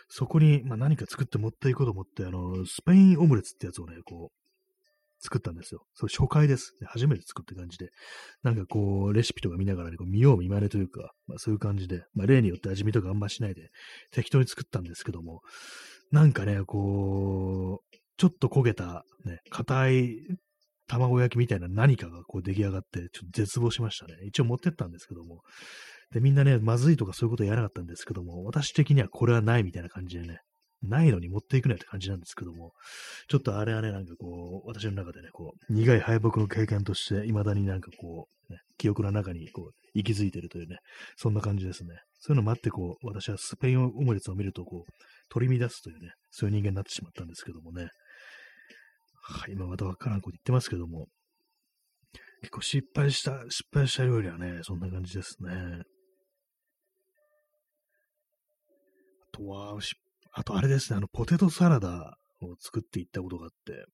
[0.08, 4.40] そこに、まあ、何か作って持っていこうと思って、あの、スペインオムレツってやつをね、こう、
[5.22, 5.86] 作ったんですよ。
[5.94, 6.74] それ初回です。
[6.86, 7.90] 初めて作った感じで。
[8.42, 13.70] なんかこう、レシピとか見ながらね、こう見よう見まねというか、まあそういう感じで、まあ例によって味見とかあんましないで、
[14.12, 15.42] 適当に作ったんですけども、
[16.12, 20.18] なんかね、こう、ちょっと焦げた、ね、硬い
[20.88, 24.16] 卵焼きみたいな何かがこう出来上がって、ちょっと絶望しましたね。
[24.26, 25.42] 一応持ってったんですけども。
[26.12, 30.40] で、みんなね、まずいとかそういうことやらなかったんですけども、私的にはこれはないみたいな感じでね、
[30.82, 32.74] ないのに持っていくなよって感じなんですけども、
[33.30, 40.78] ちょっとあれはね、なんかこう、私の中でね、こう、苦い敗北の経験として、未だになんかこう、ね、記憶の中にこう、息づいてるというね、
[41.16, 41.96] そんな感じですね。
[42.20, 44.92] そういうのもあって、こう、私はスペインオムレツを見ると、こう、
[45.30, 47.90] 取り乱すというね、そういう人間になってしまったんですけどもね。
[49.32, 51.08] はい、今またわからんこと言ってますけども、
[52.42, 55.52] 結構失敗した、失敗した料理はね、そんな感じですね。
[59.34, 59.78] あとは、
[60.34, 63.86] あとあれですね、あの、ポテトサラダを作っていったことがあって、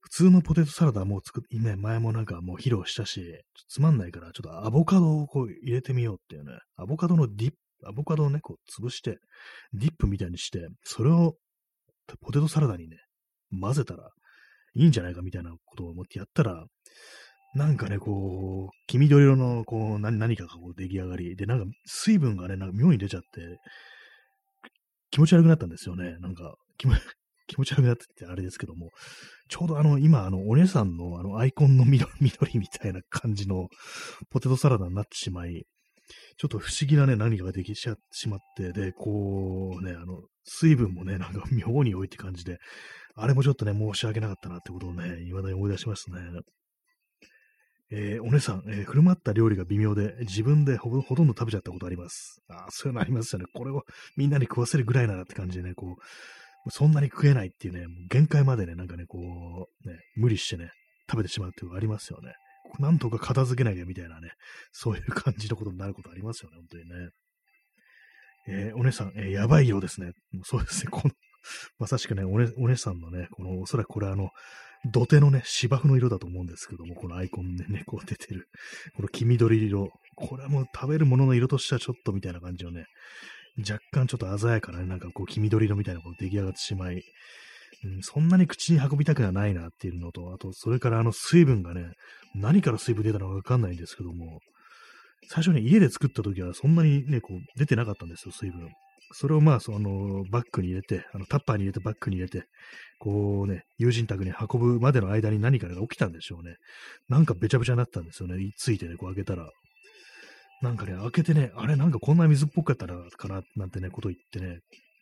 [0.00, 7.56] 普通のポテトサラダもう作っ、ね、前もなんかもう披露したし、つまんないから、ちょっとアボカドをこう入れてみようっていうね、アボカドのディップ、
[7.86, 9.18] アボカドをね、こう潰して、
[9.74, 11.34] ディップみたいにして、それを
[12.22, 12.96] ポテトサラダにね、
[13.50, 14.10] 混ぜたら
[14.74, 16.64] いいんじゃないかみたいなことを思ってやったら、
[17.54, 23.58] なんかね、こう、黄緑色の、こう、何かがこう出来上がり、で、なんか水分がね、なんか妙に出ちゃって、
[25.10, 26.18] 気持ち悪くなったんですよね。
[26.20, 26.94] なんか、気持
[27.46, 28.90] 気持ち悪くなってってあれですけども、
[29.48, 32.30] ちょうどあの、今、あの、お姉さんのあの、アイコンの緑み
[32.68, 33.68] たいな感じの
[34.30, 35.64] ポテトサラダになってしまい、
[36.36, 42.58] ちょっと不思議なね、何かができちゃってしまって、で、こうね、あの、水分もね、なんか 妙に多いって感じで、
[43.14, 46.20] あれもちょっとね、申し訳なかったなってことをね、未だに思い出しますね。
[47.90, 52.42] えー、お姉さん、えー、振る舞った料理が微妙で、自分でほとんど食べちゃったことあります。
[52.48, 53.46] あそういうのありますよね。
[53.54, 53.84] これを
[54.16, 55.96] みんなに食わせるぐらいならって感じでね、こ
[56.66, 60.70] う、そんなに食えないっていうね、限界までね、なんかね、こう、ね、無理してね、
[61.10, 62.34] 食べてしまうっていうのがありますよね。
[62.78, 64.30] なんとか片付けなきゃみたいなね、
[64.72, 67.10] そういう感じのことになることありますよね、本当にね。
[68.50, 70.12] えー、お姉さん、えー、やばい色ですね。
[70.44, 71.14] そうですね、この
[71.78, 74.30] まさしくね、おね、お姉さんのね、この、おそらくこれあの、
[74.92, 78.48] 土手のね、芝生の色だと思うんですけども、このアイコンでね、こう出てる、
[78.94, 79.88] この黄緑色。
[80.16, 82.86] これはもう食べるものの色としてはちょっとみたいな感じのね、
[83.58, 87.02] 若干ちょっと鮮やかなね、なんかこう黄緑色みたいなこう出来上がってしまい、
[87.84, 91.92] うん、そんなに口に運びたくはないなっていうのと、あと、それからあの水分がね、
[92.34, 94.40] 何から水分出たのかわかんないんですけども、
[95.28, 98.68] 最初ね、家で作った時はそんなにね、こう出てなかったんですよ、水分。
[99.12, 102.44] それをまあ、その、バッグに入れて、あの、タッパーに入れてバッグに入れて、
[102.98, 106.56] こうね、友人宅に運ぶまでの間に何かが起きたんでしょうね。
[107.08, 108.36] なんかべちゃべちゃになったんですよね。
[108.56, 109.50] ついてね、こう開けたら。
[110.60, 114.58] なんかね、開けてね、あれなんかこんな水っぽかったらかな、なんてね、こと言ってね、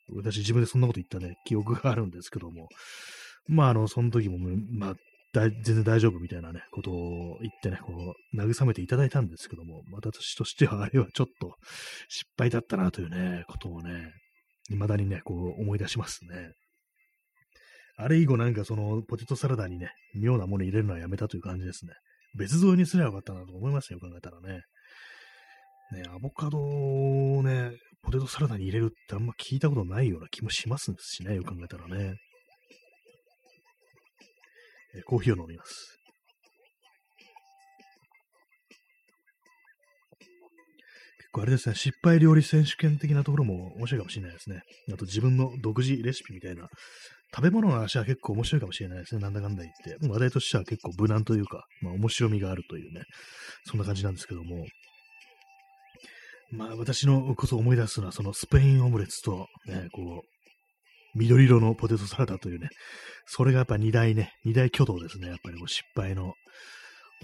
[0.08, 2.68] 私自分でそんなこと言ったね、記憶があるんですけども、
[3.48, 4.38] まあ、あの、その時も、
[4.70, 4.94] まあ、
[5.34, 11.56] 全然大丈夫みたいなね、ことを言ってね、こう、慰めていただいたんですけども、私としてはあれはちょっと
[12.08, 14.12] 失敗だったなというね、ことをね、
[14.68, 16.52] 未だにね、こう思い出しますね。
[17.98, 21.92] あれ以後なんかそのポテトサラダにね、妙なもの入れるのはやめたという感じですね。
[22.36, 24.62] 別添えにすればよかったなと思いますよ、考えたらね。
[25.92, 27.72] ね、アボカドをね、
[28.02, 32.14] ポテトサラダに入れるってあんま聞いたことないような気もしますしね、よく考えたらね。
[34.96, 35.98] えコーヒーを飲みます。
[41.18, 44.62] 結構あれですね、失敗料理選手権的なところも面白いかもしれないですね。
[44.92, 46.68] あと自分の独自レシピみたいな、
[47.34, 49.20] 食べ物の話は結構面白いかもしれないですね。
[49.20, 50.06] なんだかんだ言って。
[50.08, 53.02] 話題としては結構無難というか、まあ面白みがあるというね、
[53.64, 54.64] そんな感じなんですけども。
[56.50, 62.68] まあ私のこそ思い出すのは、そのスペインオムレツと、ね、こう、緑色のポテトサラダというね、
[63.26, 65.28] それがやっぱ二大ね、二大挙動ですね。
[65.28, 66.34] やっぱりこう失敗の。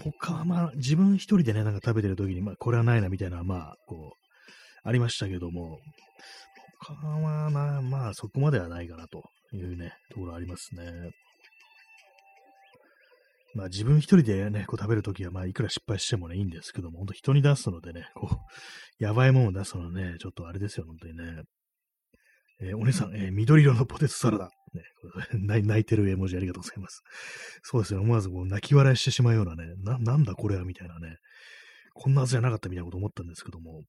[0.01, 5.79] 他はまあ自分一人でね、なんか食べてる時に、まあこれはないなみたいな、まあこう、ありましたけども、
[6.79, 10.91] 他はな、まあそこまではないかなというね、ところありますね。
[13.55, 18.35] まあ自分一人でね、こう食べるときは、まあいくら失敗してもね、いいんですけども、本当人に出すのでね、こう、
[19.03, 21.43] やばいものを出すのはね、ちょっとあれですよ、本当にね。
[22.61, 24.49] えー、お姉さん、えー、緑色のポテトサラダ。
[24.73, 24.81] ね、
[25.61, 27.01] 泣いてる絵文字ありがとうございます。
[27.61, 31.17] そうですね、思わずこう泣き笑いしてしまうようなね、な、なんだこれはみたいなね、
[31.93, 33.83] こんなはずじゃなかったみたいなこと思ったんですけども、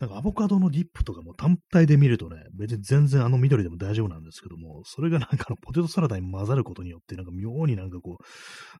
[0.00, 8.24] なんかアボカドのディップとかも単体で見るとね、別に全然あの緑でも大丈夫なんですけども、それがなんかのポテトサラダに混ざることによって、なんか妙になんかこう、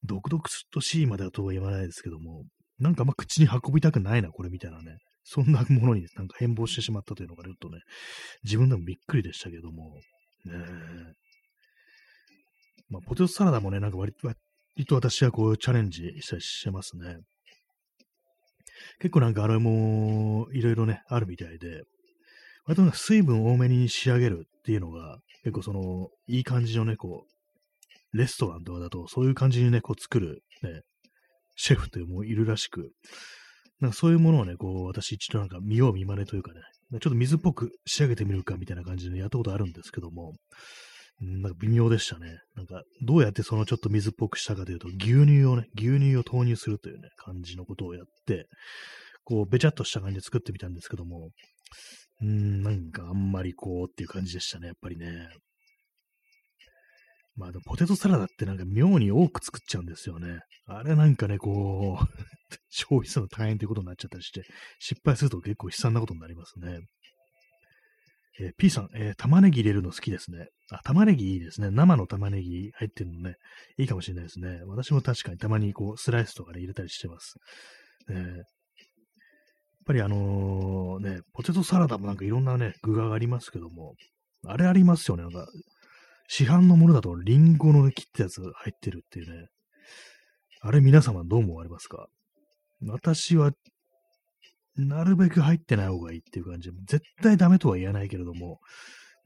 [0.04, 2.44] 独々としいまではとは言わないですけども、
[2.78, 7.80] なんかま口に運びたくないな、これみたいなね、そんなものになんか変貌してしまったというのがちょっとね、
[8.44, 9.94] 自分でもびっくりでしたけども、
[10.44, 10.52] ね
[12.88, 14.28] まあ、ポテトサラダもね、なんか割と
[14.94, 17.16] 私はこうチャレンジしたりしてますね。
[19.00, 21.82] 結構なんかあれもいろいろね、あるみたいで、
[22.64, 27.26] 割となんか水分多めに仕上げるっていうのが、結構その、いい感じのね、こ
[28.12, 30.82] う、レストランとかだと、そういう感じにね、こう作る、ね、
[31.54, 32.92] シェフというもいるらしく、
[33.80, 36.60] なんかそういうものをね、こう、私一度なんか見よう見まねというかね、
[36.92, 40.32] ちょっと水っぽく仕上げてみるかみたいな感じでやったことあるんですけども、
[41.20, 42.38] なんか微妙でしたね。
[42.54, 48.46] なんか、どうやってそのちょっと水っぽくしたかというと、牛乳をね、牛乳を投入するというね、感じのことをやって、
[49.24, 51.30] こう、べちゃっとした感じで作ってみたんですけども、
[52.20, 55.28] うーん、なんかあんまりこうっていう感じでしたね、やっぱりね。
[57.36, 60.40] まあでもポテトサラダってなんか妙に多く作っちゃうんですよね。
[60.66, 62.06] あれなんかね、こう
[62.70, 64.42] 消費するの大変ということになっちゃったりして、
[64.78, 66.80] 失敗すると結構悲惨なことになりますね。
[68.38, 70.48] えー、P さん、えー、玉ねぎ入れるの好きですね。
[70.70, 71.70] あ、玉ねぎいいですね。
[71.70, 73.36] 生の玉ねぎ入ってるのね、
[73.78, 74.60] いいかもしれないですね。
[74.66, 77.36] 私も確かにたまにこう、スライスとかで入れたりしてます。
[78.10, 78.44] えー、やっ
[79.86, 83.94] ぱりあのね、ポテトサラダもなんかいろんなね、具がありますけども、
[84.44, 85.22] あれありますよね。
[85.22, 85.46] なんか、
[86.28, 89.46] 市販のものだとリンゴの、ね、切ったやつ入ってるっていうね。
[90.60, 92.08] あれ皆様どう思われますか？
[92.82, 93.52] 私は
[94.76, 98.60] なるべく入ってない方がいいっていう感じで、絶対ダメとは言えないけれども、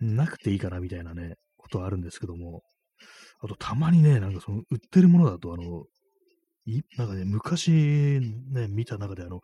[0.00, 2.62] なくていいかなみたいなね、ことはあるんですけども、
[3.42, 5.84] あとたまにね、なんかその売ってるものだと、あの、
[6.66, 7.70] いなんかね、昔
[8.52, 9.40] ね、見た中であの、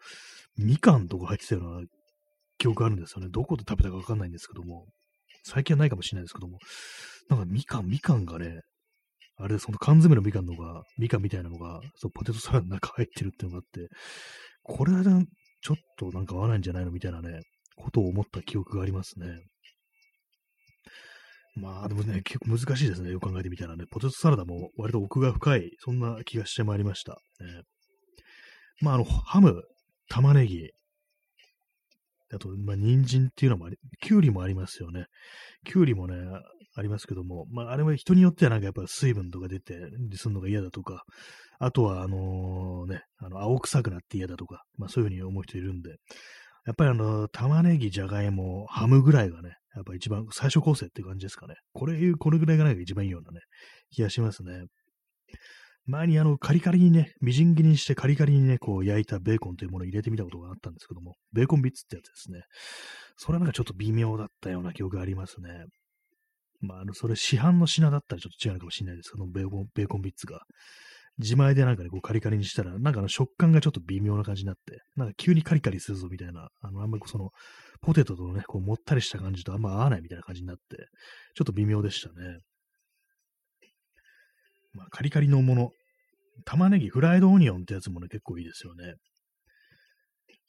[0.56, 1.86] みかんとか入ってたような
[2.58, 3.28] 記憶あるんですよね。
[3.30, 4.86] どこで食べたかわかんないんですけども、
[5.44, 6.58] 最近はないかもしれないですけども、
[7.28, 8.60] なんかみかん、みかんがね、
[9.38, 13.88] あれ、その缶詰のみかんのが、みかんみたいなのが、そうポテトサラダの中入ってるっていうのがあって、
[14.62, 15.02] これは
[15.66, 17.40] ちょっとなんか合わないんじゃないのみたいなね、
[17.76, 19.26] ことを思った記憶がありますね。
[21.56, 23.10] まあでもね、結構難しいですね。
[23.10, 27.14] よく考えてみたらね、ポテトサラダも割と奥が深い、そんな気がしてまいりました。
[27.40, 27.62] ね、
[28.80, 29.64] まああの、ハム、
[30.08, 30.70] 玉ねぎ、
[32.32, 35.06] あと、まあ、人参っていうのもあり、きゅうりもありますよね。
[35.64, 36.14] きゅうりもね、
[36.76, 39.74] ありますけども、まあ、あれは人によってはなんかやっぱ水分とか出て、
[40.14, 41.04] すんのが嫌だとか、
[41.58, 45.96] あとは、あのね、あの、青臭くなって嫌だとか、まあそういうふうに思う人いるんで、
[46.66, 51.54] やっぱりあの、玉ねぎ、じゃがいも、ハムぐらいがね、やっぱ一番最初構成って感じですかね。
[51.72, 53.40] これ、これぐらいがないが一番いいようなね、
[53.90, 54.64] 気がしますね。
[55.86, 62.40] 前にあの、カリカリにね、みじん切りにしてカリカリにね、こう焼いたベーコンというものを入れてみたことがあったんですけども、ベーコンビッツってやつですね。
[63.16, 65.66] それはなんかちょっと微妙だったような記憶がありますね。
[66.60, 70.40] まあ、あの、それ市販の品だったらちょっと違うかもしれないですけど、ベーコン、ベーコンビッツが。
[71.18, 77.30] 自前でなんかね、こうカリカリにしたら、なんかあの食感がちょっと微妙な感じになって、なんか急にカリカリするぞみたいな、あの、あんまりその、
[77.80, 80.76] ポテトとのね、こうもったりした感じとあんま合わないみたいな感じになって、
[81.34, 82.38] ちょっと微妙でしたね。
[84.74, 85.70] まあ、カリカリのもの、
[86.44, 88.94] 玉ねぎ、フライドオニオンってやつもね、結構いいですよね。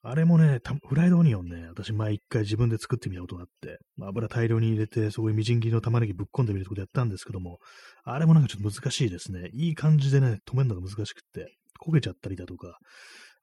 [0.03, 7.57] あれもね、フライドオニオンね、私前一回自分で作ってみたことがあって、油大量に入れて、そこにみじん切りの玉ねぎぶっ込んでみるってことやったんですけども、
[8.03, 9.49] あれもなんかちょっと難しいですね。
[9.53, 11.51] いい感じでね、止めるのが難しくって、
[11.85, 12.77] 焦げちゃったりだとか、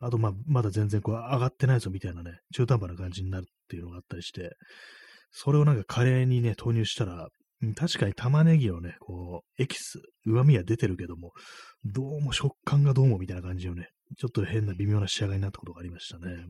[0.01, 4.57] あとまあ、まだ全然こう上がってないぞみたいなね、中途半端な感じになるっていうのがあったりして、
[5.31, 7.29] それをなんかカレーにね、投入したら、
[7.77, 11.33] 確かに玉ねぎのね、こう、エキス、旨味は出てるけども、
[11.85, 16.47] どうも食感がどうもみたいな感じのね、ちょっと変な微妙な仕上がりになったことがありましたね。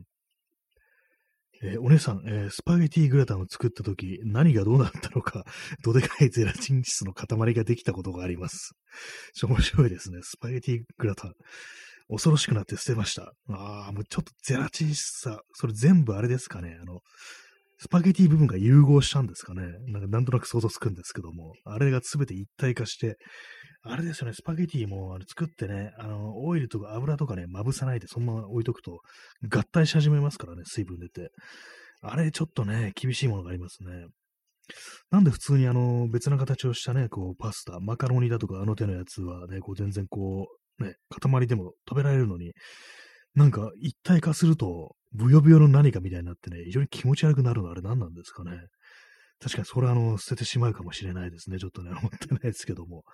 [1.62, 5.44] えー、お姉さん、えー、スパゲティグラタンを作ったとき、何がどうなったのか、
[5.82, 8.72] どでかいゼラチン質の塊ができたことがあります。
[9.42, 10.20] 面白いですね。
[10.22, 11.32] スパゲティグラタン。
[12.08, 13.32] 恐ろしくなって捨てました。
[13.48, 16.76] ああ、もうちょっとゼラチン質さ、それ全部あれですかね。
[16.80, 17.00] あの、
[17.78, 19.62] スパゲティ部分が融合したんですかね。
[19.86, 23.16] なんかなんとなく想像つくんですけども、あれが全て一体化して、
[23.86, 29.00] あれですよね、スパゲティもあの作ってね、あの、オイルとか油とかね、まぶさないでそのまま置いとくと、
[29.46, 31.30] 合体し始めますからね、水分出て。
[32.00, 34.06] あれちょっとね、厳しいものがありますね。
[35.10, 42.52] なんで普通にあの、別な形をしたね、こう、パスタ、マカロニだとかあの手のやつはね、こう全然こう、ね、塊でも食べられるのに、
[43.34, 48.52] なんか一体化すると、ブヨブヨの何かみたいになってね、非常に気持ち悪くなるのはあれ何なんですかね。
[49.40, 51.58] 確かにそれはあの、捨ててしまうかもしれないですね。
[51.58, 53.04] ちょっとね、思ってないですけども。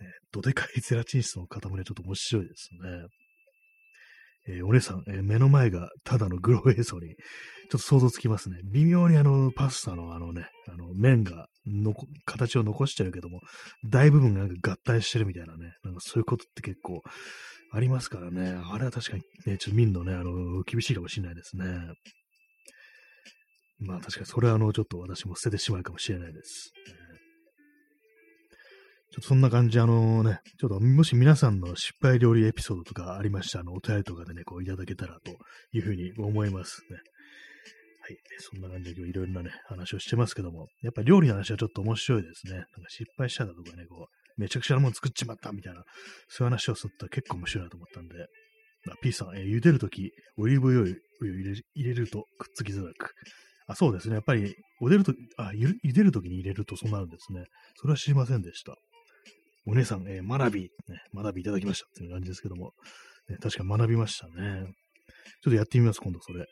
[0.00, 3.06] えどでかいゼラチン質の塊はちょっと面白いですね。
[4.48, 8.56] えー、お姉さん、えー、目の前がただのグロ映像に、ちょっと想像つきますね。
[8.64, 11.94] 微妙にあの、パスタのあのね、あの、麺がの
[12.24, 13.40] 形を残してるけども、
[13.84, 17.02] 大部分がなんか合体してるみたいなね、なんかそういうことって結構
[17.72, 18.58] ありますからね。
[18.70, 21.64] あれは確かにね、ちょっと見るのね、あの、厳しいかもしれないですね。
[23.78, 26.72] まあ確かにそれはあの、ちょっと私も捨ててしまうかもしれないです。
[29.12, 35.32] ちょっとそんな感じ、あのね、ちょっともし皆さんの失敗料理エピソードとかありましたら、あの、お便りとかでね、こういただけたらと
[35.72, 36.96] いうふうに思いますね。
[38.02, 38.16] はい。
[38.38, 42.52] そんな感じで今日いろいろなね、話をしてますけども、やっぱり料理の話はちょっと面白いですね。
[42.52, 45.82] なんか失敗しただとかね、こう、めちゃくちゃなもの作っちまったみたいな、
[46.28, 48.14] そういう話をすると結構面白いなと思ったんで、
[48.92, 53.12] あ、P さん、えー、茹でるとき、オリーブオイルを入れ入れるとくっつきづらく。
[53.66, 54.14] あ、そうですね。
[54.14, 57.44] やっぱり、茹でるとあ茹でるときに入れるとそうなるんですね。
[57.76, 58.76] それは知りませんでした。
[59.66, 60.68] お姉さん、えー、学び、ね、
[61.14, 62.72] 学びいただきましたっていう感じですけども、
[63.28, 64.64] ね、確か学びましたね。
[65.42, 66.46] ちょっとやってみます、今度それ。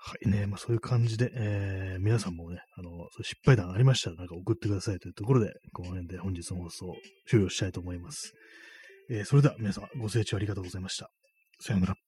[0.00, 6.94] はいね、まあそういう感じで、えー、皆さんもね、あの、そう失敗談ありましたらなんか送ってくださいというところで、この辺で本日の放送
[7.26, 8.32] 終了したいと思います。
[9.10, 11.10] えー、それでは皆さんご清聴ありがとうございました。
[11.60, 12.07] さようなら。